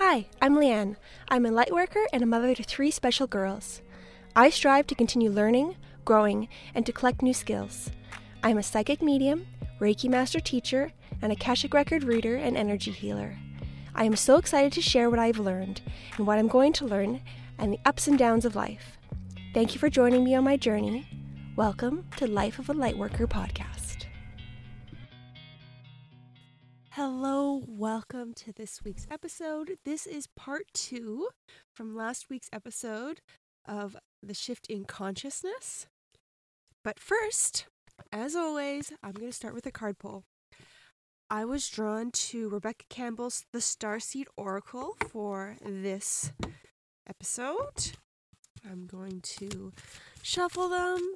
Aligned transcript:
Hi, 0.00 0.26
I'm 0.40 0.54
Leanne. 0.54 0.94
I'm 1.28 1.44
a 1.44 1.50
light 1.50 1.72
worker 1.72 2.06
and 2.12 2.22
a 2.22 2.26
mother 2.26 2.54
to 2.54 2.62
three 2.62 2.92
special 2.92 3.26
girls. 3.26 3.82
I 4.36 4.48
strive 4.48 4.86
to 4.86 4.94
continue 4.94 5.28
learning, 5.28 5.74
growing, 6.04 6.46
and 6.72 6.86
to 6.86 6.92
collect 6.92 7.20
new 7.20 7.34
skills. 7.34 7.90
I 8.44 8.50
am 8.50 8.58
a 8.58 8.62
psychic 8.62 9.02
medium, 9.02 9.48
Reiki 9.80 10.08
master 10.08 10.38
teacher, 10.38 10.92
and 11.20 11.32
a 11.32 11.34
Akashic 11.34 11.74
record 11.74 12.04
reader 12.04 12.36
and 12.36 12.56
energy 12.56 12.92
healer. 12.92 13.36
I 13.92 14.04
am 14.04 14.14
so 14.14 14.36
excited 14.36 14.72
to 14.74 14.80
share 14.80 15.10
what 15.10 15.18
I've 15.18 15.40
learned 15.40 15.80
and 16.16 16.28
what 16.28 16.38
I'm 16.38 16.46
going 16.46 16.74
to 16.74 16.86
learn 16.86 17.20
and 17.58 17.72
the 17.72 17.80
ups 17.84 18.06
and 18.06 18.16
downs 18.16 18.44
of 18.44 18.54
life. 18.54 18.98
Thank 19.52 19.74
you 19.74 19.80
for 19.80 19.90
joining 19.90 20.22
me 20.22 20.32
on 20.36 20.44
my 20.44 20.56
journey. 20.56 21.08
Welcome 21.56 22.06
to 22.18 22.28
Life 22.28 22.60
of 22.60 22.70
a 22.70 22.74
Lightworker 22.74 23.26
podcast. 23.26 23.77
Hello, 27.00 27.62
welcome 27.68 28.34
to 28.34 28.52
this 28.52 28.82
week's 28.84 29.06
episode. 29.08 29.76
This 29.84 30.04
is 30.04 30.26
part 30.34 30.64
two 30.74 31.28
from 31.72 31.94
last 31.94 32.28
week's 32.28 32.48
episode 32.52 33.20
of 33.64 33.96
the 34.20 34.34
shift 34.34 34.66
in 34.66 34.84
consciousness. 34.84 35.86
But 36.82 36.98
first, 36.98 37.66
as 38.12 38.34
always, 38.34 38.92
I'm 39.00 39.12
going 39.12 39.30
to 39.30 39.32
start 39.32 39.54
with 39.54 39.64
a 39.64 39.70
card 39.70 40.00
pull. 40.00 40.24
I 41.30 41.44
was 41.44 41.68
drawn 41.68 42.10
to 42.10 42.48
Rebecca 42.48 42.86
Campbell's 42.90 43.44
The 43.52 43.60
Starseed 43.60 44.26
Oracle 44.36 44.96
for 45.08 45.54
this 45.64 46.32
episode. 47.08 47.92
I'm 48.68 48.88
going 48.88 49.20
to 49.38 49.72
shuffle 50.20 50.68
them. 50.68 51.14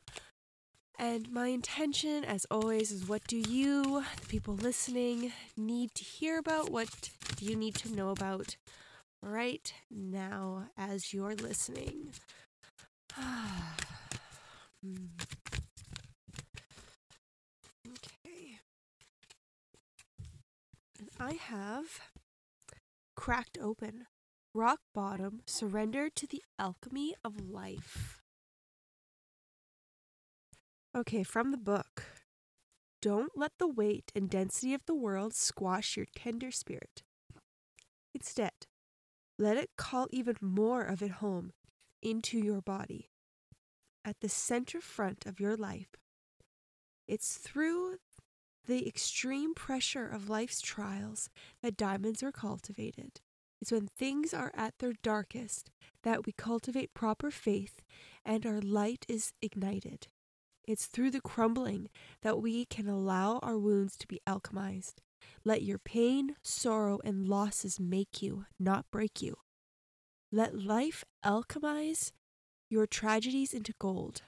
And 0.98 1.30
my 1.32 1.48
intention, 1.48 2.24
as 2.24 2.46
always, 2.50 2.92
is 2.92 3.08
what 3.08 3.26
do 3.26 3.36
you, 3.36 4.04
the 4.20 4.26
people 4.28 4.54
listening, 4.54 5.32
need 5.56 5.94
to 5.94 6.04
hear 6.04 6.38
about? 6.38 6.70
What 6.70 7.10
do 7.36 7.44
you 7.44 7.56
need 7.56 7.74
to 7.76 7.92
know 7.92 8.10
about 8.10 8.56
right 9.22 9.72
now 9.90 10.68
as 10.76 11.12
you're 11.12 11.34
listening? 11.34 12.12
Okay. 17.86 18.58
And 20.98 21.08
I 21.20 21.34
have 21.34 22.00
cracked 23.16 23.56
open 23.60 24.06
rock 24.54 24.80
bottom, 24.94 25.40
surrender 25.46 26.10
to 26.10 26.26
the 26.26 26.42
alchemy 26.58 27.14
of 27.24 27.48
life. 27.50 28.21
Okay, 30.94 31.22
from 31.22 31.52
the 31.52 31.56
book. 31.56 32.04
Don't 33.00 33.32
let 33.34 33.52
the 33.58 33.66
weight 33.66 34.12
and 34.14 34.28
density 34.28 34.74
of 34.74 34.84
the 34.84 34.94
world 34.94 35.32
squash 35.32 35.96
your 35.96 36.04
tender 36.14 36.50
spirit. 36.50 37.02
Instead, 38.14 38.66
let 39.38 39.56
it 39.56 39.70
call 39.78 40.06
even 40.10 40.36
more 40.42 40.82
of 40.82 41.02
it 41.02 41.12
home 41.12 41.52
into 42.02 42.38
your 42.38 42.60
body. 42.60 43.08
At 44.04 44.20
the 44.20 44.28
center 44.28 44.82
front 44.82 45.24
of 45.24 45.40
your 45.40 45.56
life. 45.56 45.96
It's 47.08 47.38
through 47.38 47.96
the 48.66 48.86
extreme 48.86 49.54
pressure 49.54 50.06
of 50.06 50.28
life's 50.28 50.60
trials 50.60 51.30
that 51.62 51.78
diamonds 51.78 52.22
are 52.22 52.32
cultivated. 52.32 53.22
It's 53.62 53.72
when 53.72 53.86
things 53.86 54.34
are 54.34 54.52
at 54.54 54.74
their 54.78 54.92
darkest 55.02 55.70
that 56.02 56.26
we 56.26 56.32
cultivate 56.32 56.92
proper 56.92 57.30
faith 57.30 57.80
and 58.24 58.44
our 58.44 58.60
light 58.60 59.06
is 59.08 59.32
ignited. 59.40 60.08
It's 60.66 60.86
through 60.86 61.10
the 61.10 61.20
crumbling 61.20 61.88
that 62.22 62.40
we 62.40 62.64
can 62.64 62.88
allow 62.88 63.38
our 63.38 63.58
wounds 63.58 63.96
to 63.98 64.06
be 64.06 64.20
alchemized. 64.26 64.94
Let 65.44 65.62
your 65.62 65.78
pain, 65.78 66.36
sorrow, 66.42 67.00
and 67.04 67.28
losses 67.28 67.80
make 67.80 68.22
you, 68.22 68.46
not 68.58 68.86
break 68.90 69.20
you. 69.20 69.36
Let 70.30 70.58
life 70.58 71.04
alchemize 71.24 72.12
your 72.70 72.86
tragedies 72.86 73.52
into 73.52 73.74
gold. 73.78 74.22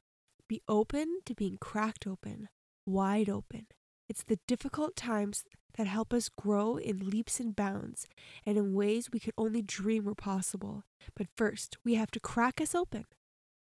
Be 0.49 0.61
open 0.69 1.21
to 1.25 1.35
being 1.35 1.57
cracked 1.61 2.07
open, 2.07 2.49
wide 2.85 3.31
open. 3.31 3.67
It's 4.09 4.23
the 4.23 4.39
difficult 4.47 4.97
times 4.97 5.45
that 5.77 5.87
help 5.87 6.13
us 6.13 6.29
grow 6.29 6.77
in 6.77 7.09
leaps 7.09 7.41
and 7.41 7.57
bounds 7.57 8.07
and 8.45 8.59
in 8.59 8.75
ways 8.75 9.11
we 9.11 9.21
could 9.21 9.35
only 9.39 9.63
dream 9.63 10.05
were 10.05 10.15
possible. 10.15 10.85
But 11.17 11.29
first, 11.37 11.79
we 11.85 11.95
have 11.95 12.11
to 12.13 12.21
crack 12.21 12.61
us 12.61 12.75
open. 12.75 13.07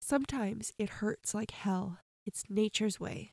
Sometimes 0.00 0.72
it 0.78 1.00
hurts 1.00 1.34
like 1.34 1.52
hell. 1.52 1.98
It's 2.26 2.42
nature's 2.50 2.98
way. 2.98 3.32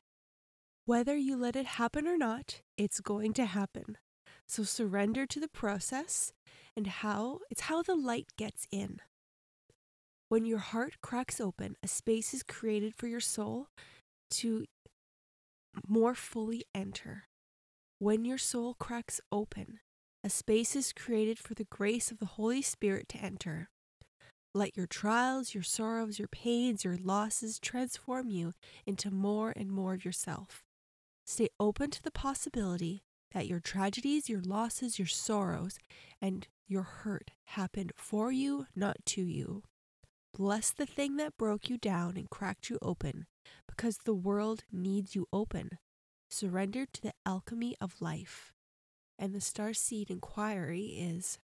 Whether 0.86 1.16
you 1.16 1.36
let 1.36 1.56
it 1.56 1.66
happen 1.66 2.06
or 2.06 2.16
not, 2.16 2.60
it's 2.78 3.00
going 3.00 3.32
to 3.34 3.44
happen. 3.44 3.98
So 4.46 4.62
surrender 4.62 5.26
to 5.26 5.40
the 5.40 5.48
process 5.48 6.32
and 6.76 6.86
how 6.86 7.40
it's 7.50 7.62
how 7.62 7.82
the 7.82 7.96
light 7.96 8.28
gets 8.36 8.66
in. 8.70 9.00
When 10.28 10.46
your 10.46 10.58
heart 10.58 10.96
cracks 11.02 11.40
open, 11.40 11.76
a 11.82 11.88
space 11.88 12.32
is 12.32 12.42
created 12.42 12.94
for 12.94 13.06
your 13.06 13.20
soul 13.20 13.68
to 14.32 14.66
more 15.88 16.14
fully 16.14 16.64
enter. 16.74 17.24
When 17.98 18.24
your 18.24 18.38
soul 18.38 18.74
cracks 18.74 19.20
open, 19.32 19.80
a 20.22 20.30
space 20.30 20.76
is 20.76 20.92
created 20.92 21.38
for 21.38 21.54
the 21.54 21.66
grace 21.70 22.10
of 22.10 22.18
the 22.18 22.26
Holy 22.26 22.62
Spirit 22.62 23.08
to 23.10 23.18
enter. 23.18 23.70
Let 24.56 24.76
your 24.76 24.86
trials, 24.86 25.52
your 25.52 25.64
sorrows, 25.64 26.20
your 26.20 26.28
pains, 26.28 26.84
your 26.84 26.96
losses 26.96 27.58
transform 27.58 28.30
you 28.30 28.52
into 28.86 29.10
more 29.10 29.52
and 29.56 29.68
more 29.68 29.94
of 29.94 30.04
yourself. 30.04 30.62
Stay 31.26 31.48
open 31.58 31.90
to 31.90 32.02
the 32.02 32.12
possibility 32.12 33.02
that 33.32 33.48
your 33.48 33.58
tragedies, 33.58 34.28
your 34.28 34.40
losses, 34.40 34.96
your 34.96 35.08
sorrows, 35.08 35.78
and 36.22 36.46
your 36.68 36.82
hurt 36.82 37.32
happened 37.46 37.92
for 37.96 38.30
you, 38.30 38.66
not 38.76 38.96
to 39.06 39.22
you. 39.22 39.64
Bless 40.36 40.70
the 40.70 40.86
thing 40.86 41.16
that 41.16 41.36
broke 41.36 41.68
you 41.68 41.76
down 41.76 42.16
and 42.16 42.30
cracked 42.30 42.70
you 42.70 42.78
open, 42.80 43.26
because 43.66 43.98
the 44.04 44.14
world 44.14 44.62
needs 44.70 45.16
you 45.16 45.26
open 45.32 45.78
surrendered 46.30 46.92
to 46.92 47.02
the 47.02 47.12
alchemy 47.26 47.76
of 47.80 48.00
life. 48.00 48.52
And 49.18 49.34
the 49.34 49.40
star 49.40 49.72
seed 49.72 50.10
inquiry 50.10 50.86
is 50.96 51.38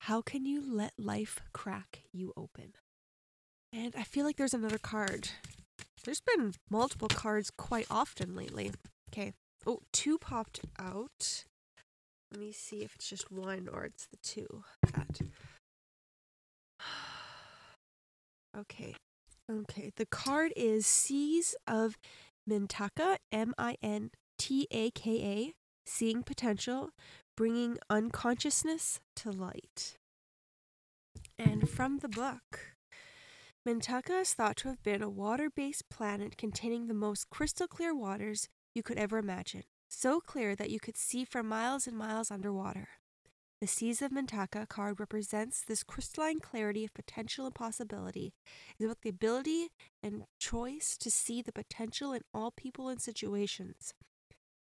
how 0.00 0.22
can 0.22 0.46
you 0.46 0.62
let 0.66 0.92
life 0.98 1.40
crack 1.52 2.02
you 2.12 2.32
open? 2.36 2.74
And 3.72 3.94
I 3.96 4.04
feel 4.04 4.24
like 4.24 4.36
there's 4.36 4.54
another 4.54 4.78
card. 4.78 5.30
There's 6.04 6.20
been 6.20 6.54
multiple 6.70 7.08
cards 7.08 7.50
quite 7.50 7.86
often 7.90 8.34
lately. 8.34 8.70
Okay. 9.10 9.32
Oh, 9.66 9.80
two 9.92 10.18
popped 10.18 10.60
out. 10.78 11.44
Let 12.30 12.40
me 12.40 12.52
see 12.52 12.82
if 12.84 12.94
it's 12.94 13.08
just 13.08 13.30
one 13.30 13.68
or 13.72 13.84
it's 13.84 14.06
the 14.06 14.18
two. 14.22 14.64
That. 14.92 15.20
okay. 18.58 18.94
Okay. 19.50 19.90
The 19.96 20.06
card 20.06 20.52
is 20.56 20.86
Seas 20.86 21.54
of 21.66 21.98
Mintaka, 22.48 23.16
M 23.32 23.54
I 23.58 23.76
N 23.82 24.10
T 24.38 24.68
A 24.70 24.90
K 24.90 25.10
A, 25.22 25.54
seeing 25.86 26.22
potential, 26.22 26.90
bringing 27.36 27.78
unconsciousness 27.90 29.00
to 29.16 29.30
light. 29.30 29.98
And 31.38 31.68
from 31.68 31.98
the 31.98 32.08
book, 32.08 32.76
Mintaka 33.66 34.22
is 34.22 34.32
thought 34.32 34.56
to 34.58 34.68
have 34.68 34.82
been 34.82 35.02
a 35.02 35.10
water 35.10 35.50
based 35.50 35.88
planet 35.90 36.36
containing 36.36 36.86
the 36.86 36.94
most 36.94 37.30
crystal 37.30 37.66
clear 37.66 37.94
waters 37.94 38.48
you 38.74 38.82
could 38.82 38.98
ever 38.98 39.18
imagine, 39.18 39.64
so 39.88 40.20
clear 40.20 40.54
that 40.54 40.70
you 40.70 40.80
could 40.80 40.96
see 40.96 41.24
for 41.24 41.42
miles 41.42 41.86
and 41.86 41.96
miles 41.96 42.30
underwater. 42.30 42.88
The 43.60 43.66
Seas 43.66 44.02
of 44.02 44.12
Mintaka 44.12 44.68
card 44.68 45.00
represents 45.00 45.62
this 45.62 45.82
crystalline 45.82 46.40
clarity 46.40 46.84
of 46.84 46.92
potential 46.92 47.46
and 47.46 47.54
possibility. 47.54 48.34
It's 48.78 48.84
about 48.84 49.00
the 49.00 49.08
ability 49.08 49.68
and 50.02 50.24
choice 50.38 50.96
to 50.98 51.10
see 51.10 51.40
the 51.40 51.52
potential 51.52 52.12
in 52.12 52.20
all 52.34 52.50
people 52.50 52.88
and 52.88 53.00
situations. 53.00 53.94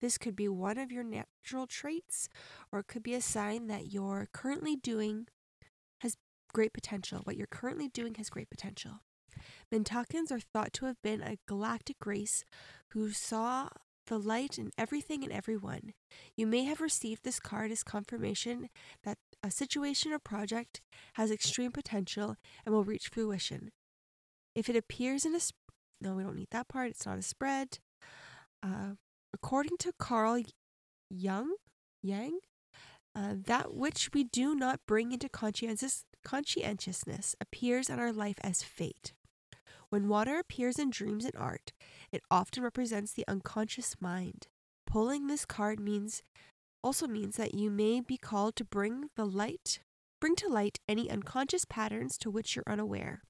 This 0.02 0.18
could 0.18 0.34
be 0.34 0.48
one 0.48 0.78
of 0.78 0.90
your 0.90 1.04
natural 1.04 1.68
traits, 1.68 2.28
or 2.72 2.80
it 2.80 2.88
could 2.88 3.04
be 3.04 3.14
a 3.14 3.20
sign 3.20 3.68
that 3.68 3.92
you're 3.92 4.28
currently 4.32 4.74
doing 4.74 5.28
has 6.00 6.16
great 6.52 6.72
potential. 6.72 7.20
What 7.22 7.36
you're 7.36 7.46
currently 7.46 7.88
doing 7.88 8.16
has 8.16 8.28
great 8.28 8.50
potential. 8.50 9.00
Mintakans 9.72 10.32
are 10.32 10.40
thought 10.40 10.72
to 10.74 10.86
have 10.86 11.00
been 11.02 11.22
a 11.22 11.38
galactic 11.46 12.04
race 12.04 12.44
who 12.88 13.12
saw 13.12 13.68
the 14.08 14.18
light 14.18 14.58
in 14.58 14.72
everything 14.76 15.22
and 15.22 15.32
everyone. 15.32 15.92
You 16.36 16.48
may 16.48 16.64
have 16.64 16.80
received 16.80 17.22
this 17.22 17.38
card 17.38 17.70
as 17.70 17.84
confirmation 17.84 18.70
that 19.04 19.18
a 19.40 19.52
situation 19.52 20.12
or 20.12 20.18
project 20.18 20.80
has 21.14 21.30
extreme 21.30 21.70
potential 21.70 22.34
and 22.66 22.74
will 22.74 22.84
reach 22.84 23.08
fruition. 23.08 23.70
If 24.56 24.68
it 24.68 24.74
appears 24.74 25.24
in 25.24 25.36
a 25.36 25.40
sp- 25.40 25.54
no, 26.00 26.16
we 26.16 26.24
don't 26.24 26.34
need 26.34 26.50
that 26.50 26.66
part. 26.66 26.90
It's 26.90 27.06
not 27.06 27.18
a 27.18 27.22
spread. 27.22 27.78
Uh, 28.64 28.94
according 29.34 29.76
to 29.78 29.92
Carl 29.98 30.42
Jung, 31.10 31.54
Yang, 32.02 32.38
uh, 33.14 33.34
that 33.46 33.74
which 33.74 34.10
we 34.12 34.24
do 34.24 34.54
not 34.54 34.80
bring 34.86 35.12
into 35.12 35.28
conscientious, 35.28 36.04
conscientiousness 36.24 37.34
appears 37.40 37.90
in 37.90 37.98
our 37.98 38.12
life 38.12 38.38
as 38.42 38.62
fate. 38.62 39.12
When 39.90 40.08
water 40.08 40.38
appears 40.38 40.78
in 40.78 40.90
dreams 40.90 41.24
and 41.24 41.36
art, 41.36 41.72
it 42.10 42.22
often 42.30 42.62
represents 42.62 43.12
the 43.12 43.24
unconscious 43.28 43.96
mind. 44.00 44.46
Pulling 44.86 45.26
this 45.26 45.44
card 45.44 45.78
means 45.78 46.22
also 46.82 47.06
means 47.06 47.36
that 47.36 47.54
you 47.54 47.70
may 47.70 48.00
be 48.00 48.16
called 48.16 48.56
to 48.56 48.64
bring 48.64 49.10
the 49.16 49.24
light 49.24 49.80
bring 50.22 50.36
to 50.36 50.48
light 50.48 50.78
any 50.88 51.10
unconscious 51.10 51.64
patterns 51.64 52.16
to 52.16 52.30
which 52.30 52.54
you're 52.54 52.62
unaware, 52.64 53.24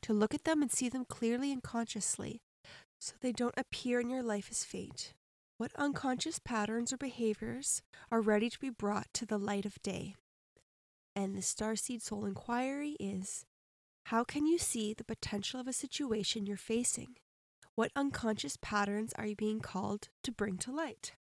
to 0.00 0.14
look 0.14 0.32
at 0.32 0.44
them 0.44 0.62
and 0.62 0.72
see 0.72 0.88
them 0.88 1.04
clearly 1.04 1.52
and 1.52 1.62
consciously, 1.62 2.40
so 2.98 3.12
they 3.20 3.32
don't 3.32 3.58
appear 3.58 4.00
in 4.00 4.08
your 4.08 4.22
life 4.22 4.48
as 4.50 4.64
fate. 4.64 5.12
What 5.58 5.72
unconscious 5.74 6.38
patterns 6.38 6.92
or 6.92 6.96
behaviors 6.96 7.82
are 8.12 8.20
ready 8.20 8.48
to 8.48 8.60
be 8.60 8.70
brought 8.70 9.08
to 9.14 9.26
the 9.26 9.38
light 9.38 9.66
of 9.66 9.82
day? 9.82 10.14
And 11.16 11.34
the 11.34 11.40
Starseed 11.40 12.00
Soul 12.00 12.26
Inquiry 12.26 12.96
is 13.00 13.44
How 14.04 14.22
can 14.22 14.46
you 14.46 14.56
see 14.56 14.94
the 14.94 15.02
potential 15.02 15.58
of 15.58 15.66
a 15.66 15.72
situation 15.72 16.46
you're 16.46 16.56
facing? 16.56 17.16
What 17.74 17.90
unconscious 17.96 18.56
patterns 18.62 19.12
are 19.18 19.26
you 19.26 19.34
being 19.34 19.58
called 19.58 20.10
to 20.22 20.30
bring 20.30 20.58
to 20.58 20.70
light? 20.70 21.16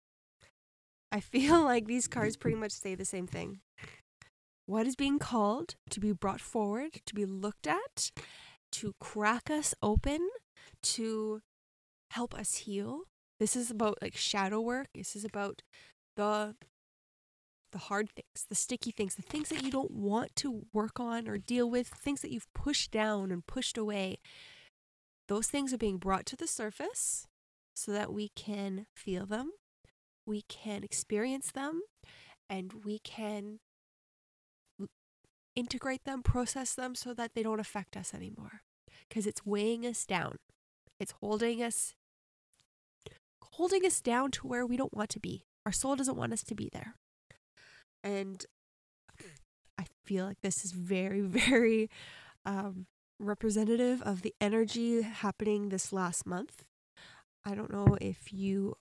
I 1.12 1.20
feel 1.20 1.64
like 1.64 1.88
these 1.88 2.08
cards 2.08 2.38
pretty 2.38 2.58
much 2.58 2.74
say 2.74 2.94
the 2.94 3.06
same 3.06 3.26
thing. 3.26 3.62
What 4.68 4.86
is 4.86 4.96
being 4.96 5.18
called 5.18 5.74
to 5.90 6.00
be 6.00 6.12
brought 6.12 6.42
forward, 6.42 7.02
to 7.08 7.16
be 7.16 7.26
looked 7.26 7.66
at, 7.66 8.12
to 8.74 8.94
crack 9.00 9.50
us 9.50 9.74
open, 9.82 10.30
to 10.84 11.42
help 12.12 12.36
us 12.36 12.54
heal? 12.54 13.06
This 13.40 13.56
is 13.56 13.70
about 13.70 14.00
like 14.02 14.16
shadow 14.16 14.60
work. 14.60 14.88
This 14.96 15.16
is 15.16 15.24
about 15.24 15.62
the 16.16 16.56
the 17.74 17.78
hard 17.78 18.10
things, 18.10 18.46
the 18.50 18.56
sticky 18.56 18.92
things, 18.92 19.16
the 19.16 19.22
things 19.22 19.50
that 19.50 19.62
you 19.62 19.70
don't 19.70 19.92
want 19.92 20.36
to 20.38 20.66
work 20.74 21.00
on 21.00 21.28
or 21.28 21.38
deal 21.38 21.70
with, 21.70 21.88
things 21.88 22.22
that 22.22 22.32
you've 22.32 22.52
pushed 22.54 22.92
down 22.92 23.30
and 23.30 23.46
pushed 23.46 23.78
away. 23.78 24.20
Those 25.28 25.48
things 25.48 25.74
are 25.74 25.78
being 25.78 25.98
brought 25.98 26.26
to 26.28 26.38
the 26.38 26.48
surface 26.48 27.28
so 27.76 27.92
that 27.92 28.14
we 28.14 28.30
can 28.30 28.88
feel 28.96 29.26
them, 29.26 29.52
we 30.26 30.44
can 30.44 30.84
experience 30.84 31.52
them, 31.52 31.82
and 32.50 32.86
we 32.86 33.00
can 33.00 33.60
integrate 35.56 36.06
them, 36.06 36.24
process 36.24 36.74
them 36.74 36.96
so 36.96 37.14
that 37.14 37.34
they 37.36 37.44
don't 37.44 37.60
affect 37.60 37.98
us 37.98 38.14
anymore. 38.14 38.62
Because 39.10 39.28
it's 39.28 39.46
weighing 39.46 39.86
us 39.86 40.06
down. 40.06 40.38
It's 41.00 41.14
holding 41.20 41.62
us 41.62 41.94
holding 43.58 43.86
us 43.86 44.02
down 44.02 44.30
to 44.32 44.48
where 44.48 44.66
we 44.66 44.78
don't 44.78 44.96
want 44.96 45.10
to 45.10 45.20
be. 45.20 45.44
Our 45.66 45.72
soul 45.72 45.96
doesn't 45.96 46.16
want 46.16 46.32
us 46.32 46.44
to 46.44 46.56
be 46.56 46.70
there. 46.72 46.94
And 48.04 48.46
I 49.80 49.86
feel 50.06 50.26
like 50.26 50.42
this 50.42 50.64
is 50.64 50.72
very, 50.72 51.22
very 51.22 51.90
um, 52.46 52.86
representative 53.20 54.02
of 54.04 54.22
the 54.22 54.34
energy 54.40 55.02
happening 55.02 55.70
this 55.70 55.92
last 55.92 56.26
month. 56.26 56.64
I 57.44 57.56
don't 57.56 57.72
know 57.74 57.98
if 58.00 58.32
you, 58.32 58.76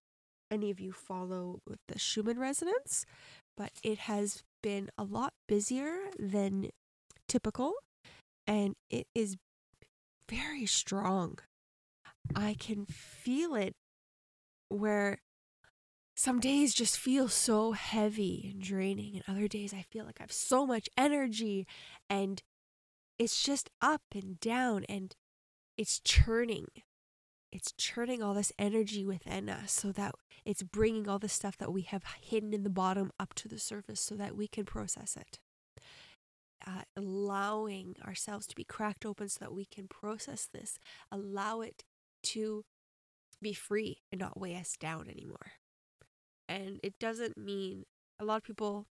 any 0.50 0.70
of 0.70 0.78
you 0.78 0.92
follow 0.92 1.60
the 1.88 1.98
Schumann 1.98 2.38
resonance, 2.38 3.06
but 3.56 3.70
it 3.82 3.98
has 4.00 4.42
been 4.62 4.90
a 4.98 5.04
lot 5.04 5.32
busier 5.48 5.96
than 6.18 6.68
typical 7.28 7.72
and 8.46 8.74
it 8.90 9.06
is 9.14 9.36
very 10.28 10.66
strong. 10.66 11.38
I 12.34 12.56
can 12.58 12.86
feel 12.86 13.54
it 13.54 13.74
where 14.68 15.20
some 16.16 16.40
days 16.40 16.72
just 16.74 16.98
feel 16.98 17.28
so 17.28 17.72
heavy 17.72 18.50
and 18.52 18.62
draining, 18.62 19.16
and 19.16 19.24
other 19.28 19.48
days 19.48 19.74
I 19.74 19.82
feel 19.82 20.06
like 20.06 20.16
I 20.18 20.22
have 20.22 20.32
so 20.32 20.66
much 20.66 20.88
energy, 20.96 21.66
and 22.08 22.42
it's 23.18 23.42
just 23.42 23.70
up 23.82 24.02
and 24.14 24.40
down, 24.40 24.84
and 24.88 25.14
it's 25.76 26.00
churning. 26.00 26.66
It's 27.52 27.72
churning 27.78 28.22
all 28.22 28.34
this 28.34 28.52
energy 28.58 29.04
within 29.04 29.48
us 29.48 29.72
so 29.72 29.92
that 29.92 30.14
it's 30.44 30.62
bringing 30.62 31.08
all 31.08 31.18
the 31.18 31.28
stuff 31.28 31.56
that 31.58 31.72
we 31.72 31.82
have 31.82 32.04
hidden 32.20 32.52
in 32.52 32.62
the 32.62 32.70
bottom 32.70 33.10
up 33.20 33.34
to 33.34 33.48
the 33.48 33.58
surface 33.58 34.00
so 34.00 34.14
that 34.16 34.36
we 34.36 34.48
can 34.48 34.64
process 34.64 35.16
it. 35.16 35.38
Uh, 36.66 36.82
allowing 36.96 37.94
ourselves 38.04 38.46
to 38.46 38.56
be 38.56 38.64
cracked 38.64 39.06
open 39.06 39.28
so 39.28 39.38
that 39.40 39.54
we 39.54 39.64
can 39.64 39.86
process 39.86 40.48
this, 40.52 40.78
allow 41.12 41.60
it 41.60 41.84
to 42.22 42.64
be 43.42 43.52
free 43.52 44.02
and 44.10 44.20
not 44.20 44.38
weigh 44.38 44.56
us 44.56 44.76
down 44.78 45.08
anymore. 45.08 45.52
And 46.48 46.80
it 46.82 46.98
doesn't 46.98 47.36
mean 47.36 47.84
a 48.20 48.24
lot 48.24 48.36
of 48.36 48.44
people, 48.44 48.86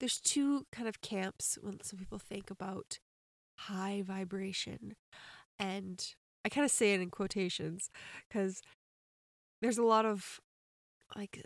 there's 0.00 0.20
two 0.20 0.66
kind 0.72 0.88
of 0.88 1.00
camps 1.00 1.58
when 1.60 1.82
some 1.82 1.98
people 1.98 2.18
think 2.18 2.50
about 2.50 2.98
high 3.58 4.02
vibration. 4.04 4.96
And 5.58 6.04
I 6.44 6.48
kind 6.48 6.64
of 6.64 6.70
say 6.70 6.94
it 6.94 7.00
in 7.00 7.10
quotations 7.10 7.90
because 8.28 8.60
there's 9.62 9.78
a 9.78 9.84
lot 9.84 10.04
of 10.04 10.40
like, 11.16 11.42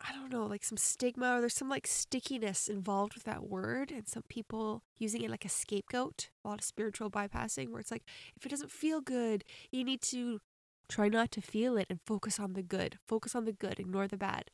I 0.00 0.12
don't 0.12 0.32
know, 0.32 0.46
like 0.46 0.64
some 0.64 0.76
stigma 0.76 1.36
or 1.36 1.40
there's 1.40 1.54
some 1.54 1.68
like 1.68 1.86
stickiness 1.86 2.68
involved 2.68 3.14
with 3.14 3.24
that 3.24 3.48
word. 3.48 3.90
And 3.90 4.06
some 4.06 4.24
people 4.28 4.82
using 4.98 5.22
it 5.22 5.30
like 5.30 5.44
a 5.44 5.48
scapegoat, 5.48 6.28
a 6.44 6.48
lot 6.48 6.58
of 6.58 6.64
spiritual 6.64 7.10
bypassing, 7.10 7.70
where 7.70 7.80
it's 7.80 7.92
like, 7.92 8.04
if 8.36 8.44
it 8.44 8.50
doesn't 8.50 8.70
feel 8.70 9.00
good, 9.00 9.44
you 9.70 9.84
need 9.84 10.02
to 10.02 10.40
Try 10.88 11.08
not 11.08 11.30
to 11.32 11.40
feel 11.40 11.76
it 11.76 11.86
and 11.88 12.00
focus 12.04 12.38
on 12.38 12.52
the 12.52 12.62
good. 12.62 12.98
Focus 13.06 13.34
on 13.34 13.44
the 13.44 13.52
good, 13.52 13.80
ignore 13.80 14.08
the 14.08 14.16
bad. 14.16 14.50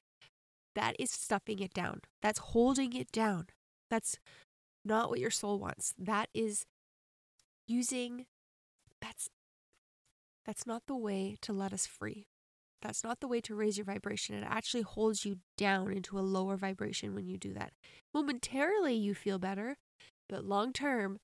That 0.75 0.95
is 0.99 1.11
stuffing 1.11 1.59
it 1.59 1.75
down. 1.75 2.03
That's 2.23 2.39
holding 2.39 2.93
it 2.93 3.11
down. 3.11 3.49
That's 3.91 4.19
not 4.85 5.11
what 5.11 5.19
your 5.19 5.31
soul 5.31 5.59
wants. 5.59 5.95
That 5.99 6.29
is 6.35 6.67
using 7.67 8.27
that's 9.01 9.29
that's 10.47 10.67
not 10.67 10.85
the 10.87 10.97
way 10.97 11.37
to 11.43 11.53
let 11.53 11.73
us 11.73 11.87
free. 11.87 12.27
That's 12.81 13.05
not 13.05 13.21
the 13.21 13.29
way 13.29 13.41
to 13.43 13.55
raise 13.55 13.77
your 13.77 13.85
vibration. 13.85 14.37
It 14.37 14.47
actually 14.49 14.83
holds 14.83 15.25
you 15.25 15.39
down 15.57 15.93
into 15.93 16.19
a 16.19 16.21
lower 16.21 16.57
vibration 16.57 17.15
when 17.15 17.27
you 17.27 17.37
do 17.37 17.53
that. 17.55 17.73
Momentarily 18.15 18.95
you 18.95 19.15
feel 19.15 19.39
better, 19.39 19.77
but 20.29 20.45
long 20.45 20.73
term 20.73 21.19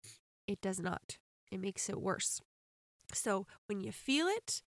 it 0.47 0.61
does 0.61 0.81
not. 0.81 1.19
It 1.51 1.61
makes 1.61 1.89
it 1.89 2.01
worse. 2.01 2.41
So 3.13 3.47
when 3.67 3.81
you 3.81 3.93
feel 3.93 4.27
it, 4.27 4.63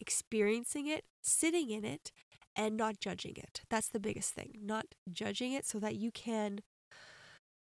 experiencing 0.00 0.86
it, 0.86 1.04
sitting 1.22 1.70
in 1.70 1.84
it, 1.84 2.12
and 2.56 2.76
not 2.76 3.00
judging 3.00 3.34
it. 3.36 3.62
That's 3.70 3.88
the 3.88 4.00
biggest 4.00 4.34
thing. 4.34 4.58
Not 4.62 4.86
judging 5.12 5.52
it 5.52 5.66
so 5.66 5.78
that 5.78 5.96
you 5.96 6.10
can 6.10 6.60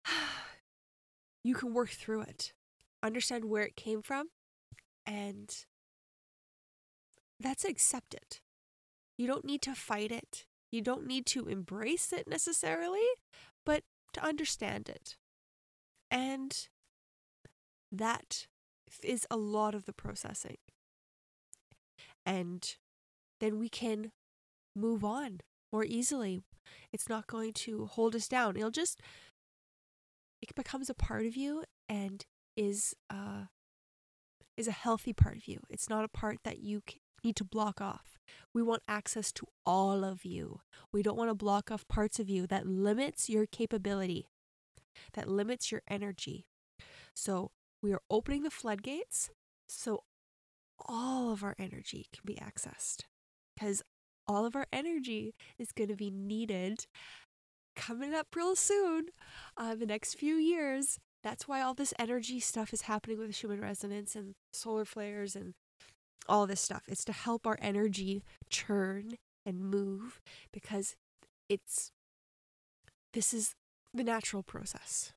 you 1.44 1.54
can 1.54 1.72
work 1.72 1.90
through 1.90 2.22
it. 2.22 2.52
Understand 3.02 3.44
where 3.44 3.62
it 3.62 3.76
came 3.76 4.02
from 4.02 4.28
and 5.06 5.64
that's 7.38 7.64
accept 7.64 8.14
it. 8.14 8.40
You 9.18 9.26
don't 9.26 9.44
need 9.44 9.62
to 9.62 9.74
fight 9.74 10.10
it. 10.10 10.44
You 10.72 10.82
don't 10.82 11.06
need 11.06 11.26
to 11.26 11.46
embrace 11.46 12.12
it 12.12 12.28
necessarily, 12.28 13.06
but 13.64 13.82
to 14.14 14.24
understand 14.24 14.88
it. 14.88 15.16
And 16.10 16.68
that 17.92 18.46
is 19.02 19.26
a 19.30 19.36
lot 19.36 19.74
of 19.74 19.84
the 19.84 19.92
processing 19.92 20.58
and 22.26 22.76
then 23.40 23.58
we 23.58 23.68
can 23.68 24.10
move 24.74 25.04
on 25.04 25.40
more 25.72 25.84
easily. 25.84 26.42
It's 26.92 27.08
not 27.08 27.26
going 27.26 27.52
to 27.54 27.86
hold 27.86 28.14
us 28.14 28.28
down. 28.28 28.56
It'll 28.56 28.70
just 28.70 29.00
it 30.42 30.54
becomes 30.54 30.90
a 30.90 30.94
part 30.94 31.24
of 31.24 31.36
you 31.36 31.64
and 31.88 32.26
is 32.56 32.94
uh 33.08 33.44
is 34.56 34.68
a 34.68 34.72
healthy 34.72 35.12
part 35.12 35.36
of 35.36 35.46
you. 35.46 35.60
It's 35.70 35.88
not 35.88 36.04
a 36.04 36.08
part 36.08 36.38
that 36.44 36.58
you 36.58 36.82
need 37.22 37.36
to 37.36 37.44
block 37.44 37.80
off. 37.80 38.18
We 38.54 38.62
want 38.62 38.82
access 38.88 39.32
to 39.32 39.46
all 39.64 40.04
of 40.04 40.24
you. 40.24 40.60
We 40.92 41.02
don't 41.02 41.16
want 41.16 41.30
to 41.30 41.34
block 41.34 41.70
off 41.70 41.86
parts 41.88 42.18
of 42.18 42.28
you 42.28 42.46
that 42.46 42.66
limits 42.66 43.28
your 43.28 43.46
capability, 43.46 44.28
that 45.14 45.28
limits 45.28 45.70
your 45.70 45.82
energy. 45.88 46.46
So, 47.14 47.50
we 47.82 47.92
are 47.92 48.00
opening 48.10 48.42
the 48.42 48.50
floodgates 48.50 49.30
so 49.68 50.04
all 50.84 51.32
of 51.32 51.42
our 51.42 51.54
energy 51.58 52.06
can 52.12 52.22
be 52.24 52.34
accessed 52.34 53.02
because 53.54 53.82
all 54.28 54.44
of 54.44 54.56
our 54.56 54.66
energy 54.72 55.34
is 55.58 55.72
going 55.72 55.88
to 55.88 55.96
be 55.96 56.10
needed 56.10 56.86
coming 57.76 58.14
up 58.14 58.28
real 58.34 58.56
soon, 58.56 59.06
uh, 59.56 59.74
the 59.74 59.86
next 59.86 60.14
few 60.14 60.36
years. 60.36 60.98
That's 61.22 61.46
why 61.46 61.60
all 61.60 61.74
this 61.74 61.94
energy 61.98 62.40
stuff 62.40 62.72
is 62.72 62.82
happening 62.82 63.18
with 63.18 63.28
the 63.28 63.32
Schumann 63.32 63.60
resonance 63.60 64.16
and 64.16 64.34
solar 64.52 64.84
flares 64.84 65.36
and 65.36 65.54
all 66.28 66.46
this 66.46 66.60
stuff. 66.60 66.82
It's 66.88 67.04
to 67.04 67.12
help 67.12 67.46
our 67.46 67.58
energy 67.60 68.22
churn 68.50 69.16
and 69.44 69.60
move 69.60 70.20
because 70.52 70.96
it's 71.48 71.92
this 73.12 73.32
is 73.32 73.54
the 73.94 74.04
natural 74.04 74.42
process. 74.42 75.12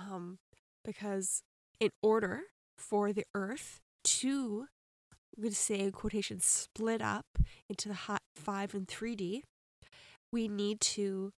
Um, 0.00 0.38
because 0.84 1.42
in 1.80 1.90
order 2.02 2.42
for 2.76 3.12
the 3.12 3.24
earth 3.34 3.80
to, 4.04 4.66
I'm 5.36 5.42
going 5.42 5.52
to 5.52 5.58
say 5.58 5.78
in 5.80 5.92
quotation, 5.92 6.40
split 6.40 7.02
up 7.02 7.26
into 7.68 7.88
the 7.88 7.94
hot 7.94 8.22
5 8.36 8.74
and 8.74 8.86
3D, 8.86 9.42
we 10.32 10.48
need 10.48 10.80
to 10.80 11.32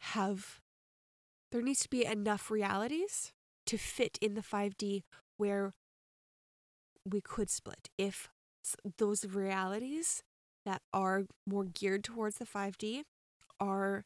have, 0.00 0.60
there 1.52 1.62
needs 1.62 1.80
to 1.80 1.88
be 1.88 2.04
enough 2.04 2.50
realities 2.50 3.32
to 3.66 3.76
fit 3.78 4.18
in 4.20 4.34
the 4.34 4.42
5D 4.42 5.02
where 5.36 5.72
we 7.04 7.20
could 7.20 7.50
split. 7.50 7.88
If 7.96 8.28
those 8.98 9.24
realities 9.24 10.22
that 10.64 10.82
are 10.92 11.24
more 11.46 11.64
geared 11.64 12.04
towards 12.04 12.36
the 12.36 12.44
5D 12.44 13.02
are 13.60 14.04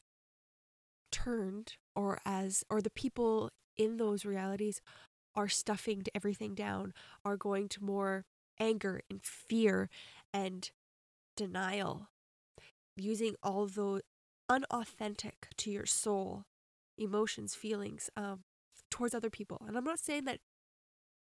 turned 1.11 1.75
or 1.95 2.19
as 2.25 2.65
or 2.71 2.81
the 2.81 2.91
people 2.91 3.51
in 3.77 3.97
those 3.97 4.25
realities 4.25 4.81
are 5.35 5.49
stuffing 5.49 6.03
everything 6.15 6.55
down 6.55 6.93
are 7.25 7.37
going 7.37 7.69
to 7.69 7.85
more 7.85 8.25
anger 8.61 9.01
and 9.11 9.23
fear 9.23 9.89
and 10.33 10.71
denial. 11.37 12.09
Using 12.97 13.37
all 13.43 13.67
those 13.67 14.03
unauthentic 14.49 15.49
to 15.57 15.71
your 15.71 15.87
soul 15.87 16.45
emotions 16.99 17.55
feelings 17.55 18.11
um, 18.17 18.41
towards 18.91 19.15
other 19.15 19.31
people. 19.31 19.63
And 19.67 19.79
i'm 19.79 19.85
not 19.85 19.99
saying 19.99 20.25
that 20.27 20.41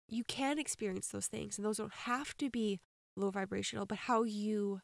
you 0.09 0.23
can 0.25 0.59
experience 0.59 1.07
those 1.07 1.27
things 1.27 1.57
and 1.57 1.65
those 1.65 1.77
don't 1.77 1.93
have 1.93 2.35
to 2.37 2.49
be 2.49 2.81
low 3.15 3.31
vibrational 3.31 3.85
but 3.85 3.99
how 3.99 4.23
you 4.23 4.81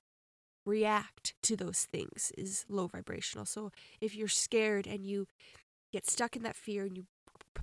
react 0.66 1.34
to 1.44 1.56
those 1.56 1.88
things 1.92 2.32
is 2.38 2.66
low 2.70 2.88
vibrational. 2.88 3.46
So 3.46 3.72
if 4.00 4.16
you're 4.16 4.28
scared 4.28 4.88
and 4.88 5.06
you 5.06 5.28
get 5.92 6.08
stuck 6.08 6.36
in 6.36 6.44
that 6.44 6.56
fear 6.56 6.86
and 6.86 6.96
you 6.96 7.06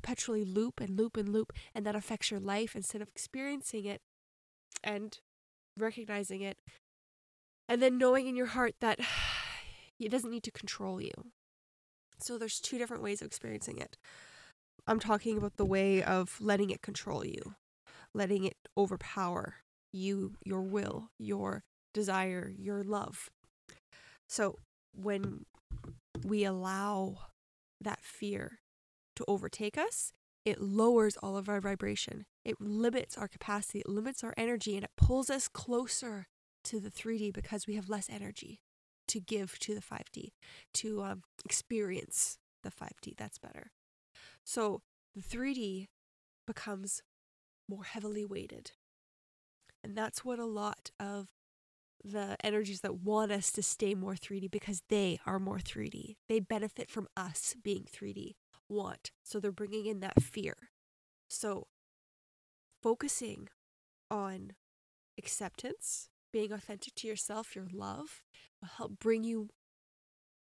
perpetually 0.07 0.45
loop 0.45 0.81
and 0.81 0.97
loop 0.97 1.17
and 1.17 1.29
loop 1.31 1.53
and 1.75 1.85
that 1.85 1.97
affects 1.97 2.31
your 2.31 2.39
life 2.39 2.77
instead 2.77 3.03
of 3.03 3.09
experiencing 3.09 3.85
it 3.87 4.01
and 4.85 5.19
recognizing 5.77 6.43
it. 6.43 6.59
And 7.69 7.83
then 7.83 7.99
knowing 7.99 8.29
in 8.29 8.37
your 8.37 8.47
heart 8.47 8.75
that 8.81 9.01
it 9.99 10.11
doesn't 10.11 10.31
need 10.31 10.45
to 10.45 10.53
control 10.53 11.01
you. 11.01 11.11
So 12.21 12.39
there's 12.39 12.61
two 12.61 12.79
different 12.79 13.03
ways 13.03 13.21
of 13.21 13.27
experiencing 13.27 13.79
it. 13.79 13.97
I'm 14.87 15.01
talking 15.01 15.37
about 15.37 15.57
the 15.57 15.65
way 15.65 16.05
of 16.05 16.37
letting 16.41 16.71
it 16.71 16.83
control 16.83 17.25
you 17.25 17.57
letting 18.15 18.45
it 18.45 18.57
overpower 18.79 19.57
you 19.93 20.37
your 20.45 20.63
will 20.63 21.09
your 21.19 21.65
desire 21.93 22.53
your 22.57 22.85
love. 22.85 23.29
So 24.29 24.59
when 24.95 25.45
we 26.25 26.45
allow 26.45 27.19
that 27.81 27.99
fear 28.03 28.61
to 29.17 29.25
overtake 29.27 29.77
us, 29.77 30.13
it 30.45 30.61
lowers 30.61 31.17
all 31.23 31.37
of 31.37 31.49
our 31.49 31.61
vibration. 31.61 32.25
It 32.45 32.61
limits 32.61 33.19
our 33.19 33.27
capacity, 33.27 33.81
it 33.81 33.89
limits 33.89 34.23
our 34.23 34.33
energy, 34.37 34.77
and 34.77 34.85
it 34.85 34.91
pulls 34.97 35.29
us 35.29 35.49
closer 35.49 36.29
to 36.65 36.79
the 36.79 36.91
3D 36.91 37.33
because 37.33 37.67
we 37.67 37.75
have 37.75 37.89
less 37.89 38.09
energy 38.09 38.61
to 39.09 39.21
give 39.21 39.59
to 39.61 39.75
the 39.75 39.81
5D, 39.81 40.31
to 40.75 41.03
um, 41.03 41.23
experience 41.45 42.39
the 42.63 42.71
5D. 42.71 43.17
That's 43.17 43.39
better. 43.39 43.73
So 44.45 44.83
the 45.15 45.23
3D 45.23 45.89
becomes 46.47 47.03
more 47.69 47.85
heavily 47.85 48.25
weighted. 48.25 48.73
And 49.83 49.97
that's 49.97 50.25
what 50.25 50.39
a 50.39 50.45
lot 50.45 50.91
of 50.99 51.29
the 52.05 52.37
energies 52.45 52.83
that 52.83 53.01
want 53.01 53.33
us 53.33 53.51
to 53.53 53.63
stay 53.63 53.95
more 53.95 54.15
3D 54.15 54.51
because 54.51 54.83
they 54.89 55.19
are 55.27 55.39
more 55.39 55.59
3D. 55.59 56.17
They 56.29 56.41
benefit 56.41 56.89
from 56.89 57.09
us 57.17 57.55
being 57.63 57.85
3D 57.85 58.35
want. 58.69 59.11
So 59.23 59.39
they're 59.39 59.53
bringing 59.53 59.87
in 59.87 60.01
that 60.01 60.23
fear. 60.23 60.55
So 61.29 61.67
focusing 62.83 63.49
on 64.11 64.53
acceptance, 65.19 66.09
being 66.33 66.53
authentic 66.53 66.95
to 66.97 67.09
yourself, 67.09 67.57
your 67.57 67.69
love, 67.73 68.23
will 68.61 68.69
help 68.77 68.99
bring 68.99 69.25
you 69.25 69.49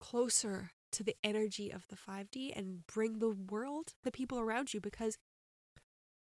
closer 0.01 0.73
to 0.93 1.03
the 1.03 1.17
energy 1.25 1.71
of 1.73 1.87
the 1.89 1.97
5D 1.97 2.57
and 2.57 2.87
bring 2.87 3.19
the 3.19 3.31
world, 3.31 3.95
the 4.05 4.13
people 4.13 4.39
around 4.39 4.75
you, 4.75 4.81
because 4.81 5.19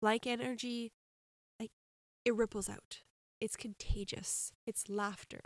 like 0.03 0.27
energy, 0.27 0.93
like 1.59 1.71
it 2.25 2.35
ripples 2.35 2.69
out. 2.69 2.99
It's 3.41 3.57
contagious. 3.57 4.53
It's 4.67 4.89
laughter. 4.89 5.41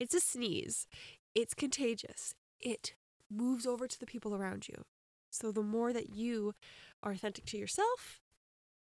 It's 0.00 0.14
a 0.14 0.20
sneeze. 0.20 0.86
It's 1.34 1.54
contagious. 1.54 2.34
It 2.60 2.94
moves 3.30 3.66
over 3.66 3.86
to 3.86 4.00
the 4.00 4.06
people 4.06 4.34
around 4.34 4.68
you. 4.68 4.84
So 5.36 5.52
the 5.52 5.62
more 5.62 5.92
that 5.92 6.14
you 6.14 6.54
are 7.02 7.12
authentic 7.12 7.44
to 7.46 7.58
yourself, 7.58 8.20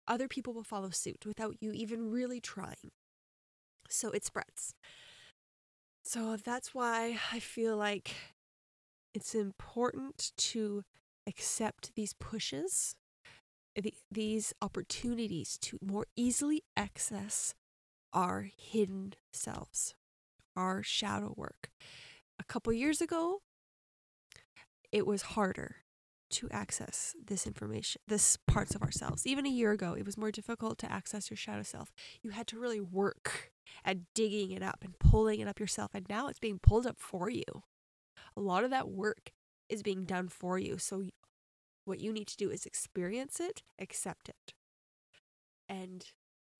other 0.07 0.29
people 0.29 0.53
will 0.53 0.63
follow 0.63 0.91
suit 0.91 1.25
without 1.25 1.57
you 1.61 1.73
even 1.73 2.11
really 2.11 2.41
trying. 2.41 2.93
So 3.89 4.11
it 4.11 4.25
spreads. 4.25 4.75
So 6.05 6.37
that's 6.37 6.75
why 6.75 7.19
I 7.33 7.41
feel 7.41 7.77
like 7.77 8.15
it's 9.15 9.35
important 9.35 10.33
to 10.37 10.85
accept 11.27 11.95
these 11.97 12.13
pushes, 12.13 12.95
these 14.11 14.53
opportunities 14.61 15.59
to 15.63 15.79
more 15.83 16.07
easily 16.17 16.63
access 16.77 17.55
our 18.13 18.49
hidden 18.57 19.15
selves, 19.33 19.95
our 20.55 20.83
shadow 20.83 21.35
work. 21.37 21.71
A 22.39 22.45
couple 22.45 22.73
years 22.73 23.01
ago, 23.01 23.41
it 24.93 25.07
was 25.07 25.23
harder 25.23 25.77
to 26.31 26.49
access 26.51 27.15
this 27.25 27.47
information, 27.47 28.01
this 28.09 28.37
parts 28.47 28.75
of 28.75 28.83
ourselves. 28.83 29.27
Even 29.27 29.47
a 29.47 29.51
year 29.51 29.73
ago, 29.73 29.95
it 29.95 30.05
was 30.05 30.19
more 30.19 30.31
difficult 30.31 30.79
to 30.79 30.93
access 30.93 31.31
your 31.31 31.37
shadow 31.37 31.63
self. 31.63 31.93
You 32.23 32.31
had 32.31 32.47
to 32.49 32.59
really 32.59 32.81
work 32.81 33.53
at 33.85 33.99
digging 34.15 34.51
it 34.51 34.63
up 34.63 34.79
and 34.83 34.99
pulling 34.99 35.41
it 35.41 35.49
up 35.49 35.61
yourself. 35.61 35.93
And 35.95 36.07
now 36.09 36.29
it's 36.29 36.39
being 36.39 36.59
pulled 36.59 36.87
up 36.87 36.99
for 36.99 37.31
you. 37.31 37.45
A 38.37 38.41
lot 38.41 38.65
of 38.65 38.71
that 38.71 38.89
work 38.89 39.31
is 39.69 39.83
being 39.83 40.05
done 40.05 40.29
for 40.29 40.59
you. 40.59 40.79
So, 40.79 41.05
what 41.85 42.01
you 42.01 42.13
need 42.13 42.27
to 42.29 42.37
do 42.37 42.51
is 42.51 42.67
experience 42.67 43.39
it, 43.39 43.63
accept 43.79 44.29
it. 44.29 44.55
And 45.69 46.05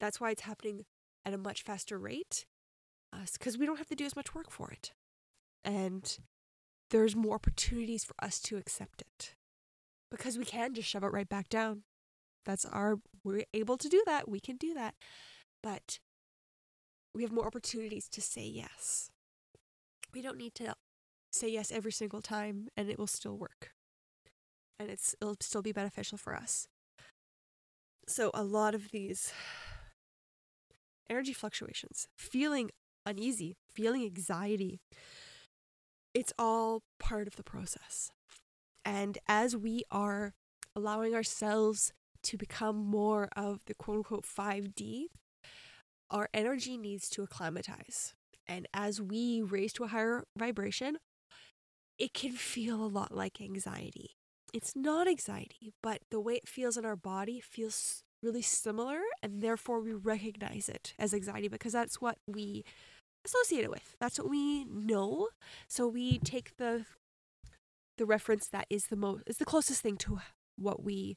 that's 0.01 0.21
why 0.21 0.31
it's 0.31 0.43
happening 0.43 0.85
at 1.25 1.35
a 1.35 1.39
much 1.39 1.63
faster 1.63 1.99
rate 1.99 2.47
because 3.33 3.59
we 3.59 3.67
don't 3.67 3.79
have 3.79 3.89
to 3.89 3.97
do 3.97 4.05
as 4.05 4.17
much 4.17 4.35
work 4.35 4.51
for 4.51 4.71
it. 4.71 4.93
And 5.65 6.19
there's 6.91 7.17
more 7.17 7.35
opportunities 7.35 8.05
for 8.05 8.15
us 8.23 8.39
to 8.41 8.57
accept 8.57 9.03
it 9.03 9.35
because 10.11 10.39
we 10.39 10.45
can 10.45 10.75
just 10.75 10.89
shove 10.89 11.05
it 11.05 11.13
right 11.13 11.29
back 11.29 11.49
down. 11.49 11.83
That's 12.45 12.65
our, 12.65 12.97
we're 13.25 13.45
able 13.53 13.77
to 13.77 13.89
do 13.89 14.03
that. 14.07 14.29
We 14.29 14.41
can 14.41 14.57
do 14.57 14.73
that. 14.75 14.95
But 15.63 15.99
we 17.15 17.23
have 17.23 17.33
more 17.33 17.47
opportunities 17.47 18.09
to 18.11 18.21
say 18.21 18.47
yes. 18.47 19.11
We 20.15 20.23
don't 20.23 20.39
need 20.39 20.55
to 20.57 20.75
say 21.33 21.51
yes 21.51 21.73
every 21.73 21.93
single 21.93 22.23
time 22.23 22.69
and 22.77 22.89
it 22.89 22.99
will 22.99 23.07
still 23.07 23.37
work. 23.37 23.73
And 24.79 24.91
it's, 24.91 25.15
it'll 25.21 25.37
still 25.41 25.63
be 25.63 25.73
beneficial 25.73 26.19
for 26.19 26.35
us. 26.35 26.69
So, 28.07 28.31
a 28.35 28.45
lot 28.45 28.75
of 28.75 28.93
these 28.93 29.33
energy 31.11 31.33
fluctuations, 31.33 32.07
feeling 32.17 32.71
uneasy, 33.05 33.57
feeling 33.73 34.05
anxiety, 34.05 34.81
it's 36.15 36.33
all 36.39 36.83
part 36.99 37.27
of 37.27 37.37
the 37.37 37.43
process. 37.43 38.11
And 38.87 39.19
as 39.27 39.57
we 39.57 39.83
are 39.91 40.33
allowing 40.77 41.13
ourselves 41.13 41.93
to 42.23 42.37
become 42.37 42.77
more 42.77 43.29
of 43.37 43.59
the 43.67 43.75
quote 43.75 43.99
unquote 43.99 44.25
5D, 44.25 45.07
our 46.09 46.29
energy 46.33 46.79
needs 46.79 47.11
to 47.11 47.25
acclimatize. 47.25 48.15
And 48.47 48.69
as 48.73 49.03
we 49.03 49.43
raise 49.43 49.73
to 49.75 49.85
a 49.85 49.89
higher 49.89 50.23
vibration, 50.39 50.99
it 51.99 52.15
can 52.15 52.33
feel 52.33 52.77
a 52.77 52.87
lot 52.87 53.13
like 53.13 53.41
anxiety. 53.41 54.11
It's 54.55 54.77
not 54.77 55.09
anxiety, 55.09 55.73
but 55.83 56.03
the 56.13 56.21
way 56.21 56.35
it 56.35 56.49
feels 56.49 56.77
in 56.77 56.85
our 56.85 56.95
body 56.95 57.41
feels 57.41 58.05
really 58.23 58.43
similar, 58.43 59.01
and 59.21 59.43
therefore 59.43 59.81
we 59.81 59.93
recognize 59.93 60.69
it 60.69 60.95
as 60.99 61.13
anxiety 61.13 61.49
because 61.49 61.73
that's 61.73 62.01
what 62.01 62.19
we 62.29 62.65
associate 63.25 63.65
it 63.65 63.71
with. 63.71 63.97
That's 64.01 64.19
what 64.19 64.31
we 64.31 64.65
know. 64.65 65.29
So 65.69 65.89
we 65.89 66.19
take 66.21 66.57
the 66.57 66.87
the 67.99 68.07
reference 68.07 68.49
that 68.49 68.67
is 68.71 68.87
the 68.87 68.97
most 68.97 69.23
is 69.27 69.39
the 69.39 69.45
closest 69.45 69.83
thing 69.83 69.97
to 69.99 70.19
what 70.57 70.83
we 70.83 71.17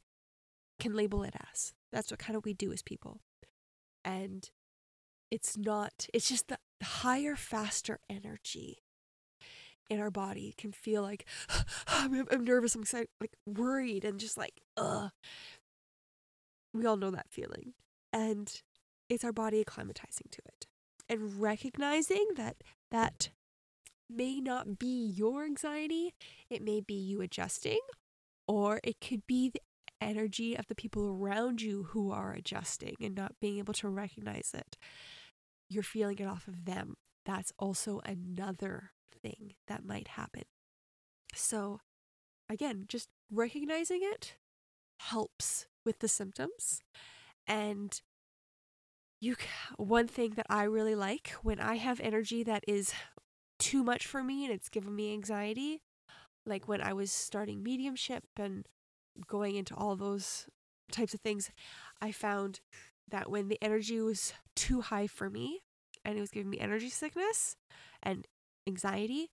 can 0.80 0.96
label 0.96 1.24
it 1.24 1.36
as. 1.52 1.74
That's 1.92 2.12
what 2.12 2.20
kind 2.20 2.38
of 2.38 2.46
we 2.46 2.54
do 2.54 2.72
as 2.72 2.82
people. 2.82 3.22
And 4.06 4.50
it's 5.32 5.58
not 5.58 6.08
it's 6.14 6.28
just 6.28 6.48
the 6.48 6.58
higher 6.82 7.36
faster 7.36 8.00
energy 8.10 8.80
in 9.90 10.00
our 10.00 10.12
body 10.12 10.54
can 10.58 10.72
feel 10.72 11.02
like 11.02 11.26
I'm, 11.88 12.26
I'm 12.32 12.44
nervous 12.44 12.76
i'm 12.76 12.82
excited 12.82 13.10
like 13.20 13.34
worried 13.46 14.06
and 14.06 14.20
just 14.20 14.38
like 14.38 14.62
ugh 14.78 15.12
we 16.74 16.86
all 16.86 16.98
know 16.98 17.12
that 17.12 17.30
feeling 17.30 17.74
and 18.14 18.62
it's 19.10 19.24
our 19.24 19.32
body 19.34 19.64
acclimatizing 19.64 20.32
to 20.32 20.42
it 20.46 20.68
and 21.08 21.40
recognizing 21.42 22.26
that 22.38 22.58
that 22.92 23.30
may 24.10 24.40
not 24.40 24.80
be 24.80 25.14
your 25.16 25.46
anxiety, 25.46 26.14
it 26.50 26.62
may 26.62 26.82
be 26.82 26.96
you 26.96 27.22
adjusting, 27.22 27.80
or 28.48 28.80
it 28.84 29.00
could 29.02 29.26
be 29.28 29.50
the 29.50 29.62
energy 30.02 30.58
of 30.58 30.68
the 30.68 30.76
people 30.76 31.08
around 31.08 31.62
you 31.62 31.84
who 31.92 32.12
are 32.12 32.34
adjusting 32.34 32.96
and 33.02 33.16
not 33.16 33.36
being 33.40 33.58
able 33.58 33.74
to 33.74 33.90
recognize 33.90 34.52
it. 34.54 34.78
You're 35.70 35.84
feeling 35.84 36.18
it 36.20 36.26
off 36.26 36.48
of 36.48 36.66
them. 36.66 36.96
That's 37.26 37.54
also 37.60 38.02
another 38.06 38.92
thing 39.22 39.54
that 39.68 39.86
might 39.86 40.10
happen. 40.10 40.44
So, 41.36 41.82
again, 42.50 42.86
just 42.88 43.10
recognizing 43.32 44.00
it 44.02 44.36
helps 45.00 45.68
with 45.86 46.00
the 46.00 46.08
symptoms. 46.08 46.82
And 47.46 48.00
you 49.22 49.36
one 49.78 50.08
thing 50.08 50.32
that 50.36 50.46
I 50.50 50.64
really 50.64 50.96
like 50.96 51.34
when 51.42 51.60
I 51.60 51.76
have 51.76 52.00
energy 52.00 52.44
that 52.44 52.64
is 52.68 52.94
too 53.60 53.84
much 53.84 54.08
for 54.08 54.24
me 54.24 54.46
and 54.46 54.54
it's 54.54 54.70
given 54.70 54.96
me 54.96 55.14
anxiety, 55.14 55.82
like 56.46 56.68
when 56.68 56.82
I 56.82 56.94
was 56.94 57.12
starting 57.12 57.62
mediumship 57.62 58.24
and 58.38 58.66
going 59.28 59.56
into 59.56 59.76
all 59.76 59.96
those 59.96 60.48
types 60.92 61.14
of 61.14 61.22
things, 61.22 61.52
I 62.02 62.12
found 62.12 62.62
that 63.08 63.30
when 63.30 63.48
the 63.48 63.60
energy 63.62 64.00
was 64.00 64.34
too 64.56 64.82
high 64.82 65.08
for 65.08 65.30
me 65.30 65.62
and 66.06 66.18
it 66.18 66.22
was 66.22 66.32
giving 66.32 66.50
me 66.50 66.60
energy 66.60 66.90
sickness 66.90 67.56
and 68.02 68.26
anxiety, 68.68 69.30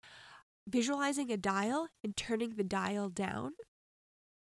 visualizing 0.69 1.31
a 1.31 1.37
dial 1.37 1.89
and 2.03 2.17
turning 2.17 2.55
the 2.57 2.65
dial 2.65 3.09
down 3.09 3.53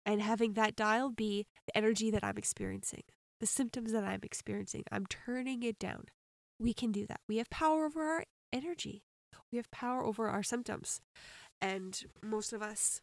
and 0.05 0.21
having 0.21 0.55
that 0.55 0.77
dial 0.77 1.11
be 1.11 1.47
the 1.67 1.77
energy 1.77 2.11
that 2.11 2.25
I'm 2.25 2.37
experiencing, 2.37 3.03
the 3.41 3.47
symptoms 3.47 3.93
that 3.93 4.05
I'm 4.05 4.21
experiencing. 4.23 4.85
I'm 4.91 5.07
turning 5.07 5.63
it 5.63 5.79
down. 5.79 6.05
We 6.59 6.75
can 6.75 6.93
do 6.93 7.07
that. 7.07 7.21
We 7.29 7.39
have 7.39 7.49
power 7.51 7.87
over 7.87 8.03
our 8.03 8.25
energy, 8.53 9.03
we 9.51 9.57
have 9.57 9.71
power 9.71 10.05
over 10.05 10.29
our 10.29 10.43
symptoms. 10.43 11.01
And 11.61 12.03
most 12.23 12.53
of 12.53 12.63
us 12.63 13.01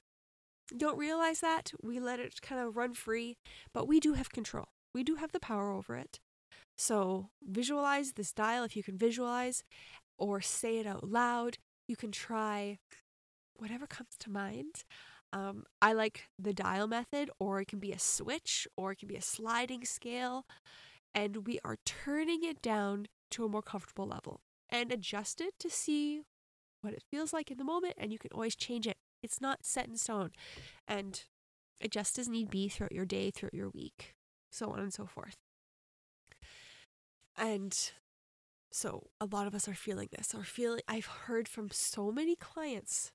don't 0.75 0.97
realize 0.97 1.39
that. 1.41 1.71
We 1.81 1.99
let 1.99 2.19
it 2.19 2.41
kind 2.41 2.61
of 2.61 2.75
run 2.75 2.93
free, 2.93 3.37
but 3.73 3.87
we 3.87 3.99
do 3.99 4.13
have 4.13 4.31
control. 4.31 4.69
We 4.93 5.03
do 5.03 5.15
have 5.15 5.31
the 5.31 5.39
power 5.39 5.71
over 5.71 5.95
it. 5.95 6.19
So 6.77 7.29
visualize 7.43 8.13
this 8.13 8.31
dial 8.31 8.63
if 8.63 8.75
you 8.75 8.83
can 8.83 8.97
visualize 8.97 9.63
or 10.17 10.41
say 10.41 10.79
it 10.79 10.87
out 10.87 11.09
loud. 11.09 11.57
You 11.87 11.95
can 11.95 12.11
try 12.11 12.79
whatever 13.55 13.87
comes 13.87 14.15
to 14.19 14.29
mind. 14.29 14.83
Um, 15.33 15.63
I 15.81 15.93
like 15.93 16.23
the 16.39 16.53
dial 16.53 16.87
method, 16.87 17.29
or 17.39 17.59
it 17.59 17.67
can 17.67 17.79
be 17.79 17.91
a 17.91 17.99
switch, 17.99 18.65
or 18.77 18.91
it 18.93 18.99
can 18.99 19.09
be 19.09 19.17
a 19.17 19.21
sliding 19.21 19.83
scale. 19.83 20.45
And 21.13 21.45
we 21.47 21.59
are 21.65 21.77
turning 21.85 22.43
it 22.43 22.61
down 22.61 23.07
to 23.31 23.43
a 23.43 23.49
more 23.49 23.61
comfortable 23.61 24.07
level 24.07 24.39
and 24.69 24.91
adjust 24.91 25.41
it 25.41 25.53
to 25.59 25.69
see 25.69 26.21
what 26.81 26.93
it 26.93 27.03
feels 27.09 27.33
like 27.33 27.51
in 27.51 27.57
the 27.57 27.63
moment. 27.63 27.95
And 27.97 28.11
you 28.11 28.19
can 28.19 28.31
always 28.33 28.55
change 28.55 28.87
it, 28.87 28.97
it's 29.23 29.41
not 29.41 29.65
set 29.65 29.87
in 29.87 29.97
stone. 29.97 30.31
And 30.87 31.23
adjust 31.81 32.17
as 32.17 32.27
need 32.27 32.49
be 32.49 32.67
throughout 32.69 32.91
your 32.91 33.05
day, 33.05 33.31
throughout 33.31 33.53
your 33.53 33.69
week, 33.69 34.15
so 34.51 34.71
on 34.71 34.79
and 34.79 34.93
so 34.93 35.05
forth. 35.05 35.35
And 37.37 37.77
so 38.71 39.07
a 39.21 39.25
lot 39.25 39.47
of 39.47 39.53
us 39.55 39.67
are 39.67 39.75
feeling 39.75 40.09
this 40.11 40.33
or 40.33 40.43
feeling 40.43 40.81
I've 40.87 41.05
heard 41.05 41.47
from 41.47 41.69
so 41.71 42.11
many 42.11 42.35
clients 42.35 43.11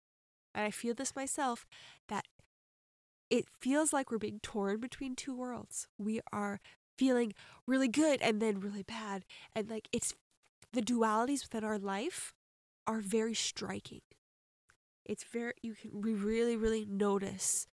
and 0.54 0.64
I 0.64 0.70
feel 0.70 0.94
this 0.94 1.16
myself, 1.16 1.66
that 2.08 2.26
it 3.30 3.46
feels 3.60 3.92
like 3.92 4.10
we're 4.10 4.18
being 4.18 4.40
torn 4.42 4.80
between 4.80 5.16
two 5.16 5.34
worlds. 5.34 5.88
We 5.98 6.20
are 6.32 6.60
feeling 6.98 7.32
really 7.66 7.88
good 7.88 8.20
and 8.20 8.40
then 8.40 8.60
really 8.60 8.82
bad. 8.82 9.24
And 9.54 9.70
like 9.70 9.88
it's 9.92 10.14
the 10.72 10.82
dualities 10.82 11.42
within 11.42 11.64
our 11.64 11.78
life 11.78 12.34
are 12.86 13.00
very 13.00 13.34
striking. 13.34 14.00
It's 15.04 15.24
very, 15.24 15.52
you 15.62 15.74
can 15.74 16.00
we 16.00 16.14
really, 16.14 16.56
really 16.56 16.86
notice 16.86 17.66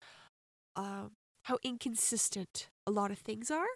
um, 0.75 1.11
how 1.43 1.57
inconsistent 1.63 2.69
a 2.85 2.91
lot 2.91 3.11
of 3.11 3.19
things 3.19 3.51
are. 3.51 3.67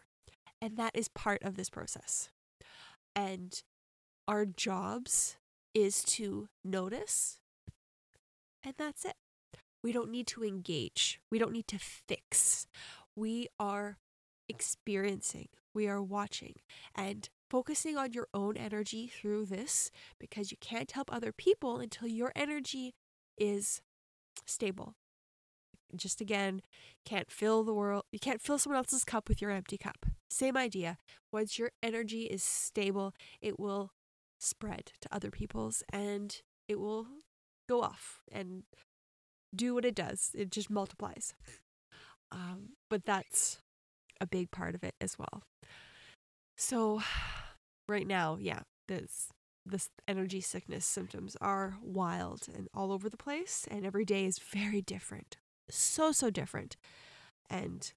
And 0.61 0.77
that 0.77 0.95
is 0.95 1.07
part 1.07 1.41
of 1.43 1.55
this 1.55 1.69
process. 1.69 2.29
And 3.15 3.61
our 4.27 4.45
jobs 4.45 5.37
is 5.73 6.03
to 6.03 6.47
notice 6.63 7.39
and 8.63 8.75
that's 8.77 9.05
it. 9.05 9.15
We 9.83 9.91
don't 9.91 10.11
need 10.11 10.27
to 10.27 10.43
engage. 10.43 11.19
We 11.31 11.39
don't 11.39 11.51
need 11.51 11.67
to 11.69 11.79
fix. 11.79 12.67
We 13.15 13.47
are 13.59 13.97
experiencing, 14.47 15.49
we 15.73 15.87
are 15.87 16.01
watching, 16.01 16.55
and 16.95 17.29
focusing 17.51 17.97
on 17.97 18.13
your 18.13 18.29
own 18.33 18.55
energy 18.55 19.07
through 19.07 19.45
this 19.45 19.91
because 20.17 20.51
you 20.51 20.57
can't 20.61 20.89
help 20.93 21.13
other 21.13 21.33
people 21.33 21.79
until 21.79 22.07
your 22.07 22.31
energy 22.33 22.93
is 23.37 23.81
stable. 24.45 24.95
Just 25.93 26.21
again, 26.21 26.61
can't 27.03 27.29
fill 27.29 27.65
the 27.65 27.73
world, 27.73 28.03
you 28.09 28.19
can't 28.19 28.41
fill 28.41 28.57
someone 28.57 28.77
else's 28.77 29.03
cup 29.03 29.27
with 29.27 29.41
your 29.41 29.51
empty 29.51 29.77
cup. 29.77 30.05
Same 30.29 30.55
idea. 30.55 30.97
Once 31.33 31.59
your 31.59 31.71
energy 31.83 32.23
is 32.23 32.41
stable, 32.41 33.13
it 33.41 33.59
will 33.59 33.91
spread 34.39 34.93
to 35.01 35.13
other 35.13 35.29
people's 35.29 35.83
and 35.91 36.37
it 36.69 36.79
will 36.79 37.05
go 37.67 37.81
off 37.81 38.21
and 38.31 38.63
do 39.53 39.73
what 39.73 39.83
it 39.83 39.93
does. 39.93 40.31
It 40.33 40.51
just 40.51 40.69
multiplies. 40.69 41.33
Um, 42.33 42.77
but 42.89 43.03
that's 43.03 43.59
a 44.21 44.25
big 44.25 44.51
part 44.51 44.73
of 44.73 44.85
it 44.85 44.95
as 45.01 45.19
well. 45.19 45.43
So, 46.55 47.01
right 47.91 48.07
now, 48.07 48.37
yeah, 48.39 48.61
this 48.87 49.29
this 49.65 49.89
energy 50.07 50.41
sickness 50.41 50.85
symptoms 50.85 51.37
are 51.39 51.77
wild 51.83 52.47
and 52.55 52.67
all 52.73 52.91
over 52.91 53.09
the 53.09 53.17
place, 53.17 53.67
and 53.69 53.85
every 53.85 54.05
day 54.05 54.25
is 54.25 54.39
very 54.39 54.81
different, 54.81 55.37
so 55.69 56.11
so 56.11 56.29
different, 56.31 56.77
and 57.49 57.93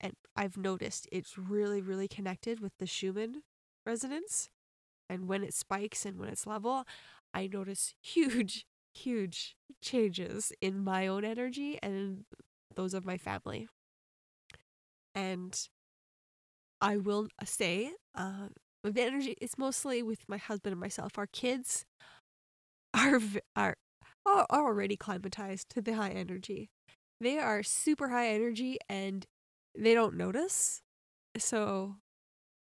and 0.00 0.14
I've 0.36 0.56
noticed 0.56 1.08
it's 1.12 1.38
really 1.38 1.82
really 1.82 2.08
connected 2.08 2.60
with 2.60 2.72
the 2.78 2.86
Schumann 2.86 3.42
resonance, 3.86 4.50
and 5.10 5.28
when 5.28 5.44
it 5.44 5.54
spikes 5.54 6.06
and 6.06 6.18
when 6.18 6.28
it's 6.30 6.46
level, 6.46 6.84
I 7.34 7.48
notice 7.48 7.94
huge 8.02 8.66
huge 8.94 9.56
changes 9.82 10.52
in 10.60 10.84
my 10.84 11.06
own 11.06 11.24
energy 11.24 11.78
and 11.82 12.24
those 12.76 12.94
of 12.94 13.04
my 13.06 13.18
family. 13.18 13.68
And 15.14 15.68
I 16.80 16.96
will 16.96 17.28
say, 17.44 17.92
uh, 18.14 18.48
the 18.84 19.02
energy 19.02 19.36
is 19.40 19.56
mostly 19.56 20.02
with 20.02 20.28
my 20.28 20.36
husband 20.36 20.72
and 20.72 20.80
myself. 20.80 21.18
Our 21.18 21.26
kids 21.26 21.84
are 22.94 23.20
are 23.56 23.76
are 24.26 24.46
already 24.50 24.96
climatized 24.96 25.68
to 25.70 25.82
the 25.82 25.94
high 25.94 26.10
energy. 26.10 26.70
They 27.20 27.38
are 27.38 27.62
super 27.62 28.08
high 28.08 28.28
energy 28.28 28.78
and 28.88 29.26
they 29.78 29.94
don't 29.94 30.16
notice. 30.16 30.82
So, 31.38 31.96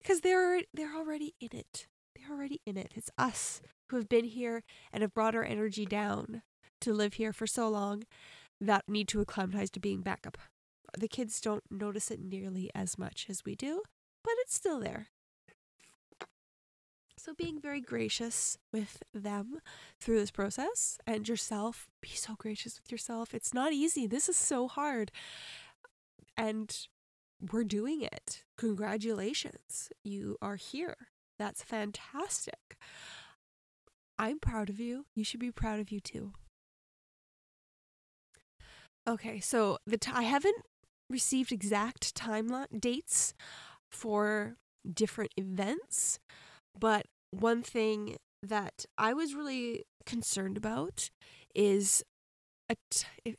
because 0.02 0.20
they're 0.20 0.62
they're 0.72 0.96
already 0.96 1.34
in 1.40 1.50
it. 1.52 1.86
They're 2.14 2.34
already 2.34 2.60
in 2.66 2.76
it. 2.76 2.92
It's 2.94 3.10
us 3.18 3.60
who 3.90 3.96
have 3.96 4.08
been 4.08 4.24
here 4.24 4.62
and 4.92 5.02
have 5.02 5.14
brought 5.14 5.34
our 5.34 5.44
energy 5.44 5.84
down 5.84 6.42
to 6.80 6.92
live 6.92 7.14
here 7.14 7.32
for 7.32 7.46
so 7.46 7.68
long 7.68 8.04
that 8.60 8.84
need 8.88 9.08
to 9.08 9.20
acclimatize 9.20 9.70
to 9.70 9.80
being 9.80 10.00
back 10.00 10.26
up. 10.26 10.38
The 10.98 11.08
kids 11.08 11.40
don't 11.40 11.64
notice 11.70 12.10
it 12.10 12.20
nearly 12.20 12.70
as 12.74 12.98
much 12.98 13.26
as 13.28 13.44
we 13.44 13.54
do, 13.54 13.82
but 14.24 14.34
it's 14.38 14.54
still 14.54 14.80
there. 14.80 15.08
So, 17.26 17.34
being 17.34 17.60
very 17.60 17.80
gracious 17.80 18.56
with 18.72 19.02
them 19.12 19.58
through 20.00 20.20
this 20.20 20.30
process 20.30 20.96
and 21.08 21.28
yourself, 21.28 21.88
be 22.00 22.10
so 22.10 22.36
gracious 22.38 22.80
with 22.80 22.92
yourself. 22.92 23.34
It's 23.34 23.52
not 23.52 23.72
easy. 23.72 24.06
This 24.06 24.28
is 24.28 24.36
so 24.36 24.68
hard. 24.68 25.10
And 26.36 26.86
we're 27.50 27.64
doing 27.64 28.02
it. 28.02 28.44
Congratulations. 28.56 29.90
You 30.04 30.36
are 30.40 30.54
here. 30.54 30.94
That's 31.36 31.64
fantastic. 31.64 32.78
I'm 34.20 34.38
proud 34.38 34.70
of 34.70 34.78
you. 34.78 35.06
You 35.16 35.24
should 35.24 35.40
be 35.40 35.50
proud 35.50 35.80
of 35.80 35.90
you 35.90 35.98
too. 35.98 36.32
Okay, 39.08 39.40
so 39.40 39.78
the 39.84 39.98
t- 39.98 40.12
I 40.14 40.22
haven't 40.22 40.62
received 41.10 41.50
exact 41.50 42.14
timeline 42.14 42.80
dates 42.80 43.34
for 43.90 44.58
different 44.94 45.32
events, 45.36 46.20
but 46.78 47.06
one 47.30 47.62
thing 47.62 48.16
that 48.42 48.84
I 48.96 49.12
was 49.12 49.34
really 49.34 49.84
concerned 50.04 50.56
about 50.56 51.10
is 51.54 52.02
a 52.68 52.76
t- 52.90 53.06
if, 53.24 53.36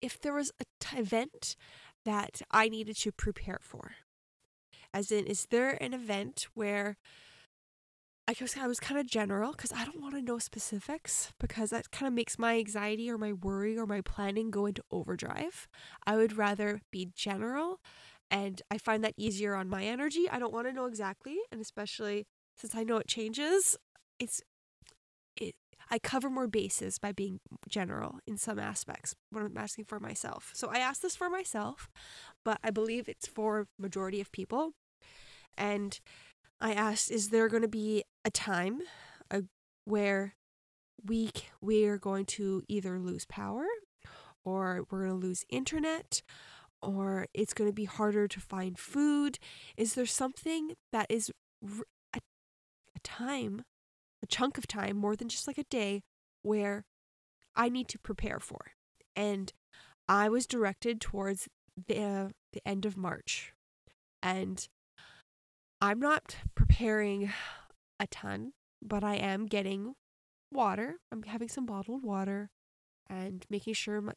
if 0.00 0.20
there 0.20 0.34
was 0.34 0.52
a 0.60 0.64
t- 0.78 0.98
event 0.98 1.56
that 2.04 2.42
I 2.50 2.68
needed 2.68 2.96
to 2.98 3.12
prepare 3.12 3.58
for. 3.60 3.92
As 4.92 5.12
in, 5.12 5.26
is 5.26 5.46
there 5.50 5.82
an 5.82 5.94
event 5.94 6.46
where 6.54 6.96
I 8.28 8.34
was, 8.40 8.56
I 8.56 8.66
was 8.68 8.78
kind 8.78 9.00
of 9.00 9.06
general 9.06 9.52
because 9.52 9.72
I 9.72 9.84
don't 9.84 10.00
want 10.00 10.14
to 10.14 10.22
know 10.22 10.38
specifics 10.38 11.32
because 11.40 11.70
that 11.70 11.90
kind 11.90 12.06
of 12.06 12.12
makes 12.12 12.38
my 12.38 12.58
anxiety 12.58 13.10
or 13.10 13.18
my 13.18 13.32
worry 13.32 13.76
or 13.76 13.86
my 13.86 14.02
planning 14.02 14.50
go 14.50 14.66
into 14.66 14.82
overdrive. 14.90 15.66
I 16.06 16.16
would 16.16 16.36
rather 16.36 16.80
be 16.92 17.10
general 17.14 17.80
and 18.30 18.62
I 18.70 18.78
find 18.78 19.02
that 19.02 19.14
easier 19.16 19.54
on 19.54 19.68
my 19.68 19.82
energy. 19.82 20.28
I 20.30 20.38
don't 20.38 20.52
want 20.52 20.68
to 20.68 20.72
know 20.72 20.86
exactly, 20.86 21.38
and 21.50 21.60
especially 21.60 22.26
since 22.60 22.74
I 22.74 22.84
know 22.84 22.98
it 22.98 23.08
changes, 23.08 23.76
it's 24.18 24.42
it 25.36 25.54
I 25.90 25.98
cover 25.98 26.28
more 26.28 26.46
bases 26.46 26.98
by 26.98 27.12
being 27.12 27.40
general 27.68 28.18
in 28.26 28.36
some 28.36 28.58
aspects 28.58 29.14
when 29.30 29.44
I'm 29.44 29.56
asking 29.56 29.86
for 29.86 29.98
myself. 29.98 30.50
So 30.54 30.68
I 30.68 30.78
asked 30.78 31.02
this 31.02 31.16
for 31.16 31.30
myself, 31.30 31.88
but 32.44 32.58
I 32.62 32.70
believe 32.70 33.08
it's 33.08 33.26
for 33.26 33.66
majority 33.78 34.20
of 34.20 34.30
people. 34.30 34.72
And 35.56 35.98
I 36.60 36.74
asked, 36.74 37.10
is 37.10 37.30
there 37.30 37.48
going 37.48 37.62
to 37.62 37.68
be 37.68 38.04
a 38.24 38.30
time 38.30 38.82
uh, 39.30 39.42
where 39.84 40.34
we 41.04 41.30
we're 41.62 41.98
going 41.98 42.26
to 42.26 42.62
either 42.68 42.98
lose 42.98 43.24
power 43.24 43.64
or 44.44 44.84
we're 44.90 45.06
going 45.06 45.20
to 45.20 45.26
lose 45.26 45.44
internet 45.48 46.20
or 46.82 47.26
it's 47.34 47.54
going 47.54 47.68
to 47.68 47.74
be 47.74 47.86
harder 47.86 48.28
to 48.28 48.40
find 48.40 48.78
food? 48.78 49.38
Is 49.76 49.94
there 49.94 50.06
something 50.06 50.74
that 50.92 51.06
is 51.08 51.32
time, 53.00 53.62
a 54.22 54.26
chunk 54.26 54.58
of 54.58 54.66
time, 54.66 54.96
more 54.96 55.16
than 55.16 55.28
just 55.28 55.46
like 55.46 55.58
a 55.58 55.64
day, 55.64 56.02
where 56.42 56.84
I 57.56 57.68
need 57.68 57.88
to 57.88 57.98
prepare 57.98 58.38
for? 58.38 58.72
And 59.16 59.52
I 60.08 60.28
was 60.28 60.46
directed 60.46 61.00
towards 61.00 61.48
the 61.86 62.02
uh, 62.02 62.28
the 62.52 62.66
end 62.66 62.84
of 62.84 62.96
March. 62.96 63.52
And 64.22 64.66
I'm 65.80 65.98
not 65.98 66.36
preparing 66.54 67.32
a 67.98 68.06
ton, 68.06 68.52
but 68.82 69.02
I 69.02 69.14
am 69.16 69.46
getting 69.46 69.94
water. 70.52 70.96
I'm 71.10 71.22
having 71.22 71.48
some 71.48 71.66
bottled 71.66 72.02
water 72.02 72.50
and 73.08 73.46
making 73.48 73.74
sure 73.74 74.00
my, 74.00 74.12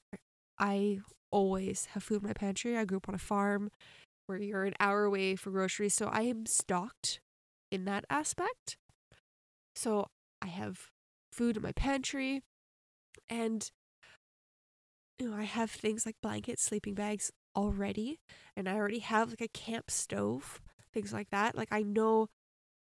I 0.60 1.00
always 1.32 1.88
have 1.94 2.04
food 2.04 2.22
in 2.22 2.28
my 2.28 2.34
pantry. 2.34 2.78
I 2.78 2.86
grew 2.86 2.98
up 2.98 3.10
on 3.10 3.16
a 3.16 3.20
farm 3.20 3.72
where 4.28 4.38
you're 4.40 4.66
an 4.66 4.74
hour 4.80 5.04
away 5.04 5.36
for 5.36 5.52
groceries, 5.52 5.94
so 5.94 6.08
I 6.08 6.22
am 6.24 6.46
stocked 6.46 7.20
in 7.74 7.86
that 7.86 8.06
aspect. 8.10 8.78
So 9.76 10.08
I 10.42 10.48
have 10.48 10.92
food 11.32 11.58
in 11.58 11.64
my 11.64 11.72
pantry 11.72 12.44
and 13.28 13.70
you 15.20 15.30
know, 15.30 15.38
I 15.38 15.44
have 15.44 15.72
things 15.72 16.06
like 16.06 16.16
blankets, 16.22 16.64
sleeping 16.64 16.96
bags 16.96 17.32
already, 17.56 18.20
and 18.56 18.68
I 18.68 18.76
already 18.76 19.00
have 19.00 19.30
like 19.30 19.42
a 19.42 19.48
camp 19.48 19.90
stove, 19.90 20.62
things 20.94 21.14
like 21.14 21.30
that. 21.30 21.56
Like 21.56 21.70
I 21.72 21.82
know 21.82 22.28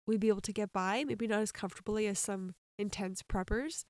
we'd 0.05 0.19
be 0.19 0.27
able 0.27 0.41
to 0.41 0.53
get 0.53 0.71
by, 0.73 1.03
maybe 1.05 1.27
not 1.27 1.41
as 1.41 1.51
comfortably 1.51 2.07
as 2.07 2.19
some 2.19 2.55
intense 2.77 3.21
preppers, 3.21 3.85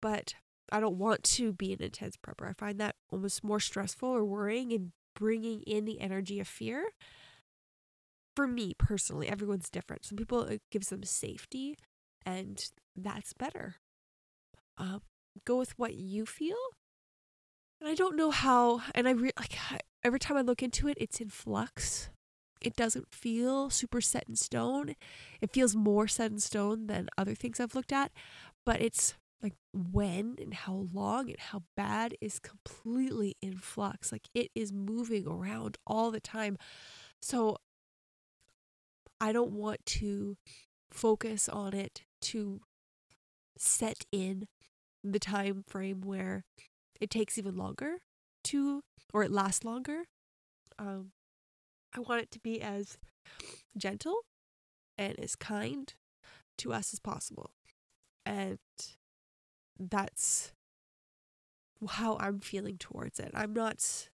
but 0.00 0.34
I 0.72 0.80
don't 0.80 0.98
want 0.98 1.22
to 1.24 1.52
be 1.52 1.72
an 1.72 1.82
intense 1.82 2.16
prepper. 2.16 2.48
I 2.48 2.52
find 2.52 2.78
that 2.80 2.96
almost 3.10 3.44
more 3.44 3.60
stressful 3.60 4.08
or 4.08 4.24
worrying 4.24 4.72
and 4.72 4.92
bringing 5.14 5.62
in 5.62 5.84
the 5.84 6.00
energy 6.00 6.40
of 6.40 6.48
fear. 6.48 6.84
For 8.40 8.46
me 8.46 8.72
personally, 8.78 9.28
everyone's 9.28 9.68
different. 9.68 10.06
Some 10.06 10.16
people 10.16 10.44
it 10.44 10.62
gives 10.70 10.88
them 10.88 11.02
safety, 11.02 11.76
and 12.24 12.64
that's 12.96 13.34
better. 13.34 13.74
Um, 14.78 15.02
go 15.44 15.58
with 15.58 15.78
what 15.78 15.92
you 15.96 16.24
feel. 16.24 16.56
And 17.82 17.90
I 17.90 17.94
don't 17.94 18.16
know 18.16 18.30
how. 18.30 18.80
And 18.94 19.06
I 19.06 19.10
re- 19.10 19.32
like 19.38 19.58
every 20.02 20.18
time 20.18 20.38
I 20.38 20.40
look 20.40 20.62
into 20.62 20.88
it, 20.88 20.96
it's 20.98 21.20
in 21.20 21.28
flux. 21.28 22.08
It 22.62 22.76
doesn't 22.76 23.12
feel 23.12 23.68
super 23.68 24.00
set 24.00 24.24
in 24.26 24.36
stone. 24.36 24.94
It 25.42 25.52
feels 25.52 25.76
more 25.76 26.08
set 26.08 26.30
in 26.30 26.38
stone 26.38 26.86
than 26.86 27.10
other 27.18 27.34
things 27.34 27.60
I've 27.60 27.74
looked 27.74 27.92
at, 27.92 28.10
but 28.64 28.80
it's 28.80 29.16
like 29.42 29.52
when 29.74 30.36
and 30.40 30.54
how 30.54 30.86
long 30.94 31.28
and 31.28 31.38
how 31.38 31.64
bad 31.76 32.14
is 32.22 32.38
completely 32.38 33.36
in 33.42 33.58
flux. 33.58 34.10
Like 34.10 34.28
it 34.34 34.50
is 34.54 34.72
moving 34.72 35.26
around 35.26 35.76
all 35.86 36.10
the 36.10 36.20
time. 36.20 36.56
So 37.20 37.58
I 39.20 39.32
don't 39.32 39.52
want 39.52 39.84
to 39.86 40.36
focus 40.90 41.48
on 41.48 41.74
it 41.74 42.02
to 42.22 42.60
set 43.56 44.04
in 44.10 44.46
the 45.04 45.18
time 45.18 45.64
frame 45.66 46.00
where 46.00 46.44
it 47.00 47.10
takes 47.10 47.38
even 47.38 47.56
longer 47.56 47.98
to 48.44 48.82
or 49.12 49.22
it 49.22 49.30
lasts 49.30 49.64
longer. 49.64 50.04
Um 50.78 51.12
I 51.94 52.00
want 52.00 52.22
it 52.22 52.30
to 52.32 52.38
be 52.40 52.60
as 52.60 52.98
gentle 53.76 54.20
and 54.96 55.18
as 55.18 55.34
kind 55.34 55.92
to 56.58 56.72
us 56.72 56.92
as 56.92 57.00
possible. 57.00 57.50
And 58.24 58.58
that's 59.78 60.52
how 61.88 62.16
I'm 62.18 62.40
feeling 62.40 62.76
towards 62.78 63.18
it. 63.18 63.30
I'm 63.34 63.52
not 63.52 64.08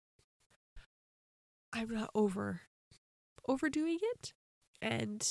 I'm 1.72 1.88
not 1.88 2.10
over 2.14 2.62
overdoing 3.48 3.98
it 4.00 4.32
and 4.84 5.26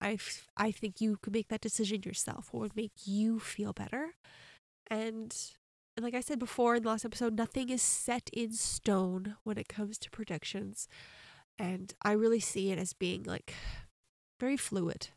I 0.00 0.18
I 0.56 0.70
think 0.70 1.00
you 1.00 1.18
could 1.20 1.32
make 1.32 1.48
that 1.48 1.60
decision 1.60 2.02
yourself 2.04 2.48
what 2.52 2.60
would 2.60 2.76
make 2.76 2.92
you 3.04 3.40
feel 3.40 3.72
better. 3.72 4.14
And 4.88 5.36
and 5.96 6.04
like 6.04 6.14
I 6.14 6.20
said 6.20 6.38
before 6.38 6.76
in 6.76 6.84
the 6.84 6.88
last 6.88 7.04
episode, 7.04 7.34
nothing 7.34 7.70
is 7.70 7.82
set 7.82 8.30
in 8.32 8.52
stone 8.52 9.34
when 9.42 9.58
it 9.58 9.68
comes 9.68 9.98
to 9.98 10.10
predictions. 10.10 10.88
And 11.58 11.92
I 12.02 12.12
really 12.12 12.38
see 12.38 12.70
it 12.70 12.78
as 12.78 12.92
being 12.92 13.24
like 13.24 13.52
very 14.40 14.56
fluid. 14.56 15.08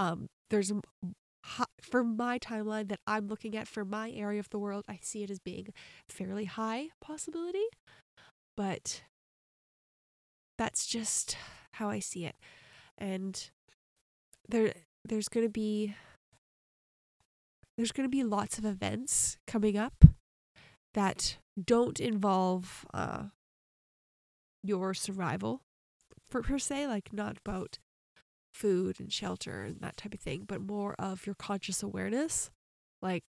Um, 0.00 0.26
there's 0.50 0.72
for 1.80 2.02
my 2.02 2.40
timeline 2.40 2.88
that 2.88 2.98
I'm 3.06 3.28
looking 3.28 3.56
at 3.56 3.68
for 3.68 3.84
my 3.84 4.10
area 4.10 4.40
of 4.40 4.50
the 4.50 4.58
world, 4.58 4.84
I 4.88 4.98
see 5.02 5.22
it 5.22 5.30
as 5.30 5.38
being 5.38 5.68
fairly 6.08 6.46
high 6.46 6.88
possibility, 7.00 7.66
but 8.56 9.02
that's 10.58 10.86
just 10.86 11.36
how 11.74 11.88
I 11.88 12.00
see 12.00 12.24
it. 12.24 12.34
And 12.98 13.50
there 14.48 14.72
there's 15.04 15.28
going 15.28 15.46
to 15.46 15.50
be 15.50 15.94
there's 17.76 17.92
going 17.92 18.08
to 18.08 18.10
be 18.10 18.22
lots 18.22 18.58
of 18.58 18.64
events 18.64 19.38
coming 19.46 19.76
up 19.76 20.04
that 20.94 21.38
don't 21.62 21.98
involve 22.00 22.86
uh 22.94 23.24
your 24.62 24.94
survival 24.94 25.62
per, 26.30 26.42
per 26.42 26.58
se 26.58 26.86
like 26.86 27.12
not 27.12 27.36
about 27.44 27.78
food 28.52 29.00
and 29.00 29.12
shelter 29.12 29.62
and 29.62 29.80
that 29.80 29.96
type 29.96 30.14
of 30.14 30.20
thing, 30.20 30.44
but 30.46 30.60
more 30.60 30.94
of 30.98 31.26
your 31.26 31.34
conscious 31.34 31.82
awareness. 31.82 32.50
Like, 33.00 33.24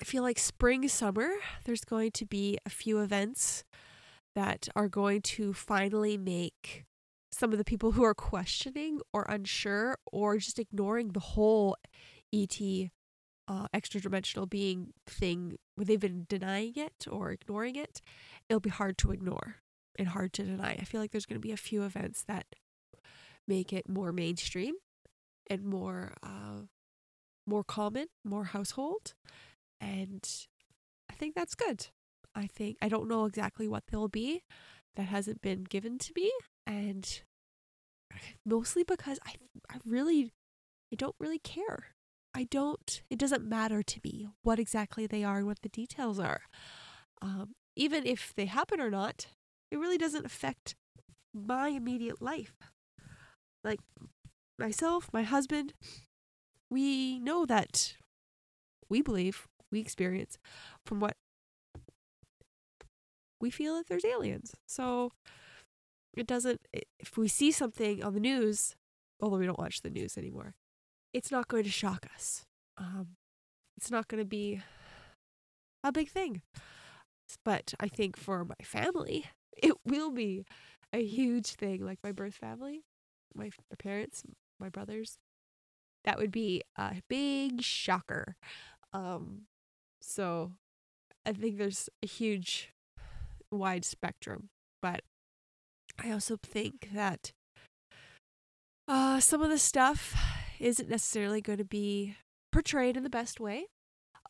I 0.00 0.04
feel 0.04 0.22
like 0.22 0.38
spring, 0.38 0.88
summer, 0.88 1.28
there's 1.64 1.84
going 1.84 2.10
to 2.12 2.26
be 2.26 2.58
a 2.66 2.70
few 2.70 3.00
events 3.00 3.64
that 4.34 4.68
are 4.74 4.88
going 4.88 5.22
to 5.22 5.52
finally 5.54 6.18
make 6.18 6.84
some 7.36 7.52
of 7.52 7.58
the 7.58 7.64
people 7.64 7.92
who 7.92 8.02
are 8.02 8.14
questioning 8.14 9.00
or 9.12 9.26
unsure 9.28 9.98
or 10.10 10.38
just 10.38 10.58
ignoring 10.58 11.08
the 11.08 11.20
whole 11.20 11.76
ET 12.32 12.58
uh, 13.48 13.66
extra 13.72 14.00
dimensional 14.00 14.46
being 14.46 14.92
thing 15.06 15.56
where 15.74 15.84
they've 15.84 16.00
been 16.00 16.26
denying 16.28 16.72
it 16.76 17.06
or 17.10 17.30
ignoring 17.30 17.76
it, 17.76 18.00
it'll 18.48 18.60
be 18.60 18.70
hard 18.70 18.98
to 18.98 19.12
ignore 19.12 19.56
and 19.98 20.08
hard 20.08 20.32
to 20.32 20.42
deny. 20.44 20.72
I 20.72 20.84
feel 20.84 21.00
like 21.00 21.12
there's 21.12 21.26
going 21.26 21.40
to 21.40 21.46
be 21.46 21.52
a 21.52 21.58
few 21.58 21.82
events 21.84 22.24
that 22.24 22.46
make 23.46 23.72
it 23.72 23.88
more 23.88 24.12
mainstream 24.12 24.74
and 25.48 25.64
more 25.64 26.14
uh, 26.22 26.62
more 27.46 27.62
common, 27.62 28.06
more 28.24 28.44
household, 28.44 29.14
and 29.80 30.28
I 31.08 31.14
think 31.14 31.34
that's 31.36 31.54
good. 31.54 31.86
I 32.34 32.46
think 32.46 32.78
I 32.82 32.88
don't 32.88 33.08
know 33.08 33.26
exactly 33.26 33.68
what 33.68 33.84
they'll 33.86 34.08
be. 34.08 34.42
That 34.96 35.04
hasn't 35.04 35.42
been 35.42 35.64
given 35.64 35.98
to 35.98 36.12
me, 36.16 36.32
and 36.66 37.22
mostly 38.44 38.84
because 38.84 39.18
I 39.26 39.34
I 39.70 39.78
really 39.84 40.32
I 40.92 40.96
don't 40.96 41.16
really 41.18 41.38
care. 41.38 41.94
I 42.34 42.44
don't. 42.44 43.02
It 43.10 43.18
doesn't 43.18 43.44
matter 43.48 43.82
to 43.82 44.00
me 44.04 44.28
what 44.42 44.58
exactly 44.58 45.06
they 45.06 45.24
are 45.24 45.38
and 45.38 45.46
what 45.46 45.62
the 45.62 45.70
details 45.70 46.18
are. 46.18 46.42
Um, 47.22 47.54
even 47.74 48.06
if 48.06 48.34
they 48.34 48.46
happen 48.46 48.80
or 48.80 48.90
not, 48.90 49.28
it 49.70 49.78
really 49.78 49.98
doesn't 49.98 50.26
affect 50.26 50.74
my 51.34 51.68
immediate 51.68 52.20
life 52.20 52.54
like 53.66 53.80
myself, 54.58 55.10
my 55.12 55.24
husband, 55.24 55.74
we 56.70 57.18
know 57.18 57.44
that 57.44 57.94
we 58.88 59.02
believe, 59.02 59.46
we 59.70 59.80
experience 59.80 60.38
from 60.84 61.00
what 61.00 61.16
we 63.40 63.50
feel 63.50 63.74
that 63.76 63.88
there's 63.88 64.04
aliens. 64.04 64.54
So 64.66 65.10
it 66.18 66.26
doesn't, 66.26 66.60
if 66.72 67.16
we 67.16 67.28
see 67.28 67.50
something 67.52 68.02
on 68.02 68.14
the 68.14 68.20
news, 68.20 68.76
although 69.20 69.38
we 69.38 69.46
don't 69.46 69.58
watch 69.58 69.82
the 69.82 69.90
news 69.90 70.16
anymore, 70.16 70.54
it's 71.12 71.30
not 71.30 71.48
going 71.48 71.64
to 71.64 71.70
shock 71.70 72.06
us. 72.14 72.44
Um, 72.78 73.16
it's 73.76 73.90
not 73.90 74.08
going 74.08 74.22
to 74.22 74.28
be 74.28 74.60
a 75.84 75.92
big 75.92 76.08
thing. 76.08 76.42
But 77.44 77.74
I 77.80 77.88
think 77.88 78.16
for 78.16 78.44
my 78.44 78.54
family, 78.62 79.26
it 79.56 79.74
will 79.84 80.10
be 80.10 80.44
a 80.92 81.04
huge 81.04 81.46
thing, 81.52 81.84
like 81.84 81.98
my 82.02 82.12
birth 82.12 82.34
family 82.34 82.84
my, 83.36 83.50
my 83.70 83.76
parents, 83.78 84.22
my 84.58 84.68
brothers, 84.68 85.18
that 86.04 86.18
would 86.18 86.32
be 86.32 86.62
a 86.76 86.96
big 87.08 87.62
shocker. 87.62 88.36
Um, 88.92 89.42
so 90.00 90.52
I 91.24 91.32
think 91.32 91.58
there's 91.58 91.88
a 92.02 92.06
huge, 92.06 92.72
wide 93.50 93.84
spectrum, 93.84 94.48
but 94.80 95.02
I 95.98 96.10
also 96.10 96.36
think 96.36 96.90
that 96.92 97.32
uh, 98.88 99.20
some 99.20 99.42
of 99.42 99.50
the 99.50 99.58
stuff 99.58 100.14
isn't 100.60 100.88
necessarily 100.88 101.40
going 101.40 101.58
to 101.58 101.64
be 101.64 102.16
portrayed 102.52 102.96
in 102.96 103.02
the 103.02 103.10
best 103.10 103.40
way. 103.40 103.66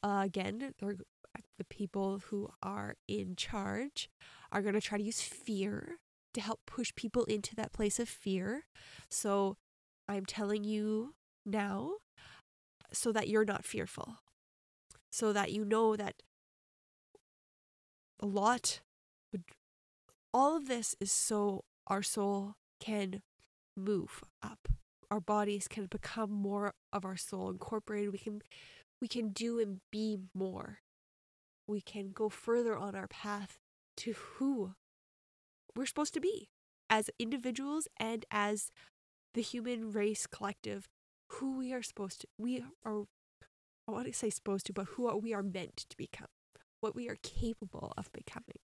Uh, 0.03 0.23
again, 0.25 0.73
the 0.81 1.65
people 1.69 2.21
who 2.27 2.49
are 2.63 2.97
in 3.09 3.35
charge 3.37 4.09
are 4.53 4.63
going 4.63 4.75
to 4.75 4.81
try 4.81 4.99
to 4.99 5.05
use 5.05 5.21
fear 5.21 5.99
to 6.35 6.41
help 6.41 6.61
push 6.67 6.95
people 6.95 7.25
into 7.25 7.55
that 7.57 7.73
place 7.73 7.99
of 7.99 8.09
fear. 8.09 8.65
So 9.11 9.57
I'm 10.09 10.27
telling 10.27 10.65
you 10.65 11.15
now 11.45 11.93
so 12.93 13.13
that 13.13 13.29
you're 13.29 13.45
not 13.45 13.65
fearful, 13.65 14.19
so 15.11 15.33
that 15.33 15.53
you 15.53 15.65
know 15.65 15.97
that 15.97 16.15
a 18.21 18.27
lot 18.27 18.81
all 20.37 20.55
of 20.55 20.69
this 20.69 20.95
is 21.01 21.11
so 21.11 21.65
our 21.87 22.03
soul 22.03 22.57
can 22.79 23.23
move 23.75 24.23
up. 24.43 24.69
Our 25.11 25.21
bodies 25.21 25.67
can 25.67 25.87
become 25.87 26.31
more 26.31 26.75
of 26.93 27.07
our 27.07 27.17
soul 27.17 27.49
incorporated. 27.49 28.13
We 28.13 28.19
can 28.19 28.43
we 29.01 29.09
can 29.09 29.31
do 29.31 29.59
and 29.59 29.81
be 29.91 30.19
more. 30.35 30.81
we 31.67 31.81
can 31.81 32.11
go 32.13 32.29
further 32.29 32.77
on 32.77 32.95
our 32.95 33.07
path 33.09 33.59
to 33.99 34.13
who 34.13 34.75
we're 35.75 35.87
supposed 35.87 36.15
to 36.15 36.21
be 36.21 36.49
as 36.89 37.11
individuals 37.19 37.89
and 37.99 38.25
as 38.31 38.71
the 39.35 39.43
human 39.43 39.91
race 39.91 40.27
collective, 40.27 40.87
who 41.33 41.59
we 41.59 41.73
are 41.73 41.83
supposed 41.83 42.21
to, 42.23 42.27
we 42.39 42.65
are, 42.85 43.03
I 43.89 43.93
want 43.93 44.07
to 44.07 44.13
say 44.13 44.31
supposed 44.31 44.67
to, 44.67 44.73
but 44.73 44.87
who 44.91 45.07
are, 45.09 45.17
we 45.17 45.35
are 45.35 45.43
meant 45.43 45.85
to 45.91 45.97
become, 45.97 46.29
what 46.81 46.95
we 46.95 47.09
are 47.09 47.17
capable 47.23 47.93
of 47.97 48.11
becoming. 48.13 48.61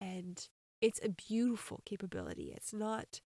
And 0.00 0.46
it's 0.80 1.00
a 1.02 1.08
beautiful 1.08 1.80
capability. 1.84 2.52
It's 2.54 2.72
not 2.72 3.20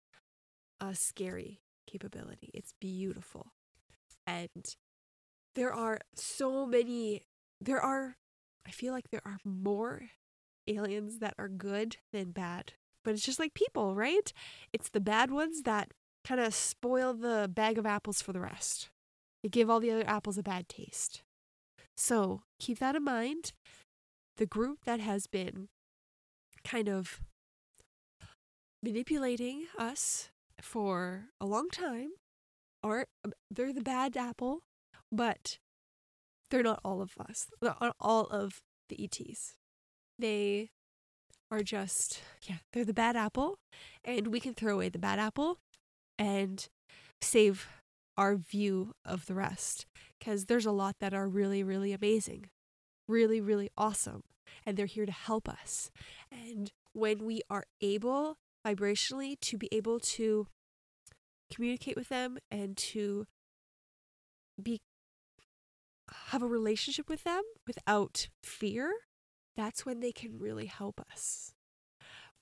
a 0.81 0.95
scary 0.95 1.61
capability, 1.87 2.51
it's 2.55 2.75
beautiful. 2.81 3.53
And 4.27 4.77
there 5.55 5.73
are 5.73 5.99
so 6.15 6.67
many, 6.67 7.23
there 7.61 7.81
are, 7.81 8.17
I 8.67 8.71
feel 8.71 8.93
like 8.93 9.11
there 9.11 9.23
are 9.25 9.39
more 9.45 10.03
aliens 10.67 11.19
that 11.19 11.35
are 11.39 11.49
good 11.49 11.97
than 12.13 12.31
bad. 12.31 12.75
But 13.05 13.15
it's 13.15 13.25
just 13.25 13.39
like 13.39 13.55
people, 13.55 13.95
right? 13.95 14.33
It's 14.73 14.91
the 14.91 15.01
bad 15.01 15.31
ones 15.31 15.63
that 15.63 15.93
kind 16.25 16.41
of 16.41 16.55
spoil 16.55 17.15
the 17.15 17.51
bag 17.53 17.79
of 17.79 17.87
apples 17.87 18.21
for 18.21 18.33
the 18.33 18.41
rest. 18.41 18.91
They 19.43 19.49
give 19.49 19.71
all 19.71 19.81
the 19.81 19.91
other 19.91 20.07
apples 20.07 20.37
a 20.37 20.43
bad 20.43 20.69
taste. 20.69 21.23
So 21.97 22.43
keep 22.61 22.79
that 22.81 22.97
in 22.97 23.05
mind. 23.05 23.53
The 24.37 24.47
group 24.47 24.81
that 24.85 25.01
has 25.01 25.27
been 25.27 25.69
kind 26.65 26.89
of 26.89 27.21
manipulating 28.83 29.67
us 29.79 30.31
for 30.61 31.27
a 31.41 31.47
long 31.47 31.69
time 31.71 32.11
are 32.83 33.07
um, 33.25 33.33
they're 33.51 33.73
the 33.73 33.81
bad 33.81 34.17
apple, 34.17 34.63
but 35.11 35.59
they're 36.51 36.63
not 36.63 36.81
all 36.85 37.01
of 37.01 37.13
us. 37.19 37.49
They're 37.61 37.75
not 37.81 37.97
all 38.01 38.27
of 38.27 38.61
the 38.89 39.03
ETs. 39.05 39.55
They 40.19 40.71
are 41.51 41.63
just 41.63 42.21
yeah, 42.43 42.57
they're 42.73 42.85
the 42.85 42.95
bad 42.95 43.17
apple 43.17 43.59
and 44.05 44.29
we 44.29 44.41
can 44.41 44.55
throw 44.55 44.75
away 44.75 44.89
the 44.89 44.99
bad 44.99 45.19
apple 45.19 45.59
and 46.19 46.69
save 47.23 47.69
our 48.17 48.37
view 48.37 48.93
of 49.05 49.27
the 49.27 49.35
rest 49.35 49.87
because 50.19 50.45
there's 50.45 50.67
a 50.67 50.73
lot 50.73 50.97
that 51.01 51.15
are 51.15 51.29
really 51.29 51.63
really 51.63 51.93
amazing. 51.93 52.47
Really 53.09 53.41
really 53.41 53.71
awesome 53.77 54.23
and 54.67 54.77
they're 54.77 54.87
here 54.87 55.07
to 55.07 55.13
help 55.13 55.49
us. 55.49 55.91
And 56.31 56.71
when 56.93 57.25
we 57.25 57.43
are 57.49 57.65
able 57.81 58.37
vibrationally 58.75 59.39
to 59.41 59.57
be 59.57 59.69
able 59.73 59.99
to 60.01 60.47
communicate 61.53 61.97
with 61.97 62.09
them 62.09 62.39
and 62.51 62.77
to 62.77 63.27
be 64.63 64.81
have 66.31 66.43
a 66.43 66.47
relationship 66.47 67.09
with 67.09 67.25
them 67.25 67.43
without 67.67 68.29
fear, 68.43 68.93
that's 69.57 69.85
when 69.85 70.01
they 70.01 70.13
can 70.13 70.39
really 70.39 70.67
help 70.67 71.01
us. 71.11 71.53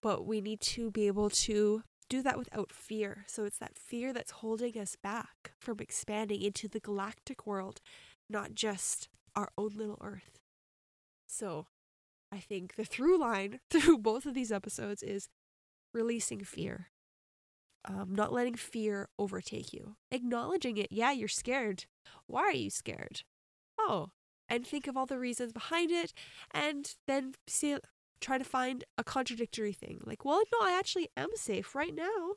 But 0.02 0.26
we 0.26 0.40
need 0.40 0.60
to 0.62 0.90
be 0.90 1.06
able 1.06 1.30
to 1.30 1.82
do 2.08 2.22
that 2.22 2.38
without 2.38 2.72
fear. 2.72 3.24
So 3.26 3.44
it's 3.44 3.58
that 3.58 3.76
fear 3.76 4.12
that's 4.12 4.30
holding 4.30 4.78
us 4.78 4.96
back 5.02 5.52
from 5.58 5.78
expanding 5.80 6.42
into 6.42 6.68
the 6.68 6.78
galactic 6.78 7.46
world, 7.46 7.80
not 8.30 8.54
just 8.54 9.08
our 9.34 9.50
own 9.58 9.70
little 9.74 9.98
earth. 10.00 10.38
So 11.26 11.66
I 12.30 12.38
think 12.38 12.76
the 12.76 12.84
through 12.84 13.18
line 13.18 13.60
through 13.70 13.98
both 13.98 14.26
of 14.26 14.34
these 14.34 14.52
episodes 14.52 15.02
is 15.02 15.28
releasing 15.96 16.44
fear. 16.44 16.90
Um, 17.88 18.14
not 18.14 18.32
letting 18.32 18.54
fear 18.54 19.08
overtake 19.18 19.72
you. 19.72 19.96
Acknowledging 20.10 20.76
it. 20.76 20.88
Yeah, 20.90 21.12
you're 21.12 21.28
scared. 21.28 21.86
Why 22.26 22.42
are 22.42 22.52
you 22.52 22.70
scared? 22.70 23.22
Oh, 23.78 24.10
and 24.48 24.66
think 24.66 24.86
of 24.86 24.96
all 24.96 25.06
the 25.06 25.18
reasons 25.18 25.52
behind 25.52 25.90
it, 25.90 26.12
and 26.52 26.94
then 27.06 27.34
see, 27.48 27.76
try 28.20 28.38
to 28.38 28.44
find 28.44 28.84
a 28.98 29.04
contradictory 29.04 29.72
thing. 29.72 30.00
Like, 30.04 30.24
well, 30.24 30.42
no, 30.52 30.66
I 30.66 30.76
actually 30.78 31.08
am 31.16 31.30
safe 31.34 31.74
right 31.74 31.94
now. 31.94 32.34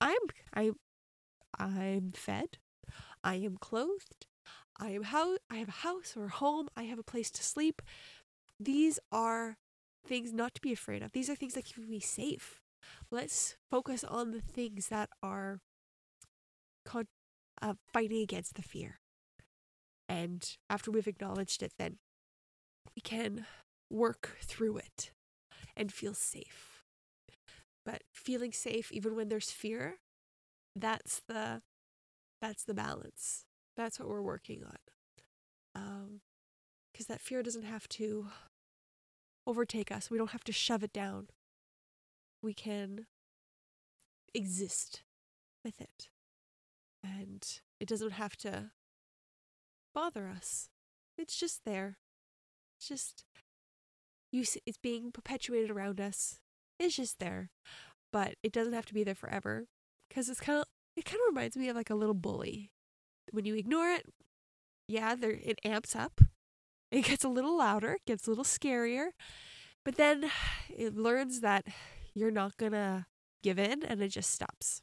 I'm, 0.00 0.18
I'm 0.52 0.74
I'm 1.58 2.12
fed. 2.12 2.58
I 3.24 3.36
am 3.36 3.56
clothed. 3.56 4.26
I 4.78 4.90
am 4.90 5.04
house. 5.04 5.38
I 5.50 5.56
have 5.56 5.68
a 5.68 5.82
house 5.86 6.14
or 6.16 6.26
a 6.26 6.30
home. 6.30 6.68
I 6.76 6.84
have 6.84 6.98
a 6.98 7.04
place 7.04 7.30
to 7.32 7.42
sleep. 7.42 7.80
These 8.60 8.98
are 9.10 9.56
things 10.06 10.32
not 10.32 10.54
to 10.54 10.60
be 10.60 10.72
afraid 10.72 11.02
of. 11.02 11.12
These 11.12 11.30
are 11.30 11.34
things 11.34 11.54
that 11.54 11.64
keep 11.64 11.88
me 11.88 12.00
safe. 12.00 12.60
Let's 13.16 13.56
focus 13.70 14.04
on 14.04 14.32
the 14.32 14.42
things 14.42 14.88
that 14.88 15.08
are 15.22 15.60
con- 16.84 17.08
uh, 17.62 17.72
fighting 17.90 18.20
against 18.20 18.56
the 18.56 18.62
fear. 18.62 19.00
And 20.06 20.46
after 20.68 20.90
we've 20.90 21.06
acknowledged 21.06 21.62
it, 21.62 21.72
then 21.78 21.96
we 22.94 23.00
can 23.00 23.46
work 23.90 24.36
through 24.42 24.76
it 24.76 25.12
and 25.74 25.90
feel 25.90 26.12
safe. 26.12 26.82
But 27.86 28.02
feeling 28.12 28.52
safe 28.52 28.92
even 28.92 29.16
when 29.16 29.30
there's 29.30 29.50
fear, 29.50 29.96
that's 30.74 31.22
the 31.26 31.62
that's 32.42 32.64
the 32.64 32.74
balance. 32.74 33.46
That's 33.78 33.98
what 33.98 34.10
we're 34.10 34.20
working 34.20 34.62
on. 34.62 34.76
Um 35.74 36.20
because 36.92 37.06
that 37.06 37.22
fear 37.22 37.42
doesn't 37.42 37.64
have 37.64 37.88
to 37.88 38.26
overtake 39.46 39.90
us. 39.90 40.10
We 40.10 40.18
don't 40.18 40.32
have 40.32 40.44
to 40.44 40.52
shove 40.52 40.82
it 40.82 40.92
down. 40.92 41.28
We 42.46 42.54
can 42.54 43.06
exist 44.32 45.02
with 45.64 45.80
it. 45.80 46.10
And 47.02 47.44
it 47.80 47.88
doesn't 47.88 48.12
have 48.12 48.36
to 48.36 48.70
bother 49.92 50.28
us. 50.28 50.68
It's 51.18 51.36
just 51.36 51.64
there. 51.64 51.98
It's 52.78 52.86
just 52.86 53.24
you 54.30 54.44
it's 54.64 54.78
being 54.78 55.10
perpetuated 55.10 55.72
around 55.72 56.00
us. 56.00 56.38
It's 56.78 56.94
just 56.94 57.18
there. 57.18 57.50
But 58.12 58.36
it 58.44 58.52
doesn't 58.52 58.74
have 58.74 58.86
to 58.86 58.94
be 58.94 59.02
there 59.02 59.16
forever 59.16 59.66
cuz 60.08 60.28
it's 60.28 60.38
kind 60.38 60.60
of 60.60 60.66
it 60.94 61.04
kind 61.04 61.18
of 61.22 61.34
reminds 61.34 61.56
me 61.56 61.68
of 61.68 61.74
like 61.74 61.90
a 61.90 61.96
little 61.96 62.14
bully. 62.14 62.70
When 63.32 63.44
you 63.44 63.56
ignore 63.56 63.88
it, 63.88 64.06
yeah, 64.86 65.16
there 65.16 65.32
it 65.32 65.58
amps 65.64 65.96
up. 65.96 66.20
It 66.92 67.06
gets 67.06 67.24
a 67.24 67.28
little 67.28 67.58
louder, 67.58 67.98
gets 68.06 68.28
a 68.28 68.30
little 68.30 68.44
scarier. 68.44 69.08
But 69.84 69.96
then 69.96 70.30
it 70.68 70.94
learns 70.94 71.40
that 71.40 71.66
you're 72.16 72.30
not 72.32 72.56
to 72.72 73.06
give 73.42 73.58
in 73.58 73.84
and 73.84 74.02
it 74.02 74.08
just 74.08 74.30
stops. 74.30 74.82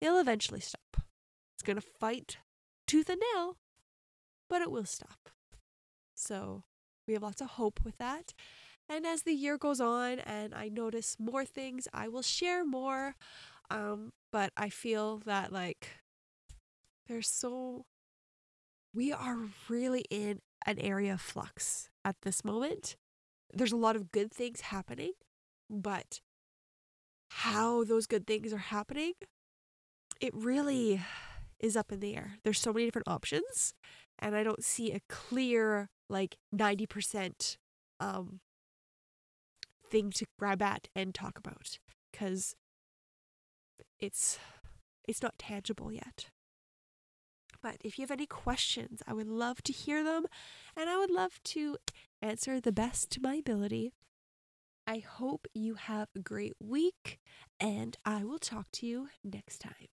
It'll 0.00 0.18
eventually 0.18 0.60
stop. 0.60 1.02
It's 1.54 1.62
to 1.76 1.82
fight 1.82 2.38
tooth 2.86 3.10
and 3.10 3.20
nail 3.34 3.56
but 4.48 4.62
it 4.62 4.70
will 4.70 4.84
stop. 4.84 5.30
So 6.14 6.62
we 7.06 7.14
have 7.14 7.22
lots 7.22 7.40
of 7.40 7.48
hope 7.48 7.80
with 7.84 7.98
that. 7.98 8.32
And 8.88 9.06
as 9.06 9.22
the 9.22 9.32
year 9.32 9.58
goes 9.58 9.80
on 9.80 10.20
and 10.20 10.54
I 10.54 10.68
notice 10.68 11.16
more 11.18 11.44
things, 11.44 11.88
I 11.92 12.08
will 12.08 12.22
share 12.22 12.64
more. 12.64 13.16
Um, 13.70 14.12
but 14.30 14.52
I 14.56 14.68
feel 14.68 15.18
that 15.24 15.52
like 15.52 15.88
there's 17.08 17.28
so 17.28 17.86
we 18.94 19.12
are 19.12 19.38
really 19.68 20.04
in 20.10 20.40
an 20.66 20.78
area 20.78 21.14
of 21.14 21.20
flux 21.20 21.88
at 22.04 22.16
this 22.22 22.44
moment. 22.44 22.96
There's 23.52 23.72
a 23.72 23.76
lot 23.76 23.96
of 23.96 24.12
good 24.12 24.32
things 24.32 24.60
happening, 24.60 25.12
but 25.70 26.20
how 27.30 27.84
those 27.84 28.06
good 28.06 28.26
things 28.26 28.52
are 28.52 28.58
happening, 28.58 29.14
it 30.20 30.32
really 30.34 31.02
is 31.58 31.76
up 31.76 31.90
in 31.90 32.00
the 32.00 32.16
air. 32.16 32.38
There's 32.44 32.60
so 32.60 32.72
many 32.72 32.84
different 32.84 33.08
options 33.08 33.74
and 34.18 34.36
I 34.36 34.42
don't 34.42 34.64
see 34.64 34.92
a 34.92 35.00
clear 35.08 35.88
like 36.08 36.36
90% 36.54 37.56
um 38.00 38.40
thing 39.90 40.10
to 40.10 40.26
grab 40.38 40.62
at 40.62 40.88
and 40.94 41.14
talk 41.14 41.38
about 41.38 41.78
cuz 42.12 42.54
it's 43.98 44.38
it's 45.06 45.22
not 45.22 45.38
tangible 45.38 45.92
yet. 45.92 46.30
But 47.62 47.76
if 47.82 47.98
you 47.98 48.02
have 48.02 48.10
any 48.10 48.26
questions, 48.26 49.02
I 49.06 49.14
would 49.14 49.26
love 49.26 49.62
to 49.62 49.72
hear 49.72 50.04
them 50.04 50.26
and 50.76 50.90
I 50.90 50.98
would 50.98 51.10
love 51.10 51.40
to 51.44 51.78
answer 52.20 52.60
the 52.60 52.72
best 52.72 53.10
to 53.12 53.22
my 53.22 53.34
ability. 53.36 53.92
I 54.86 54.98
hope 54.98 55.46
you 55.54 55.74
have 55.76 56.08
a 56.14 56.20
great 56.20 56.54
week 56.60 57.18
and 57.58 57.96
I 58.04 58.24
will 58.24 58.38
talk 58.38 58.70
to 58.72 58.86
you 58.86 59.08
next 59.22 59.58
time. 59.60 59.88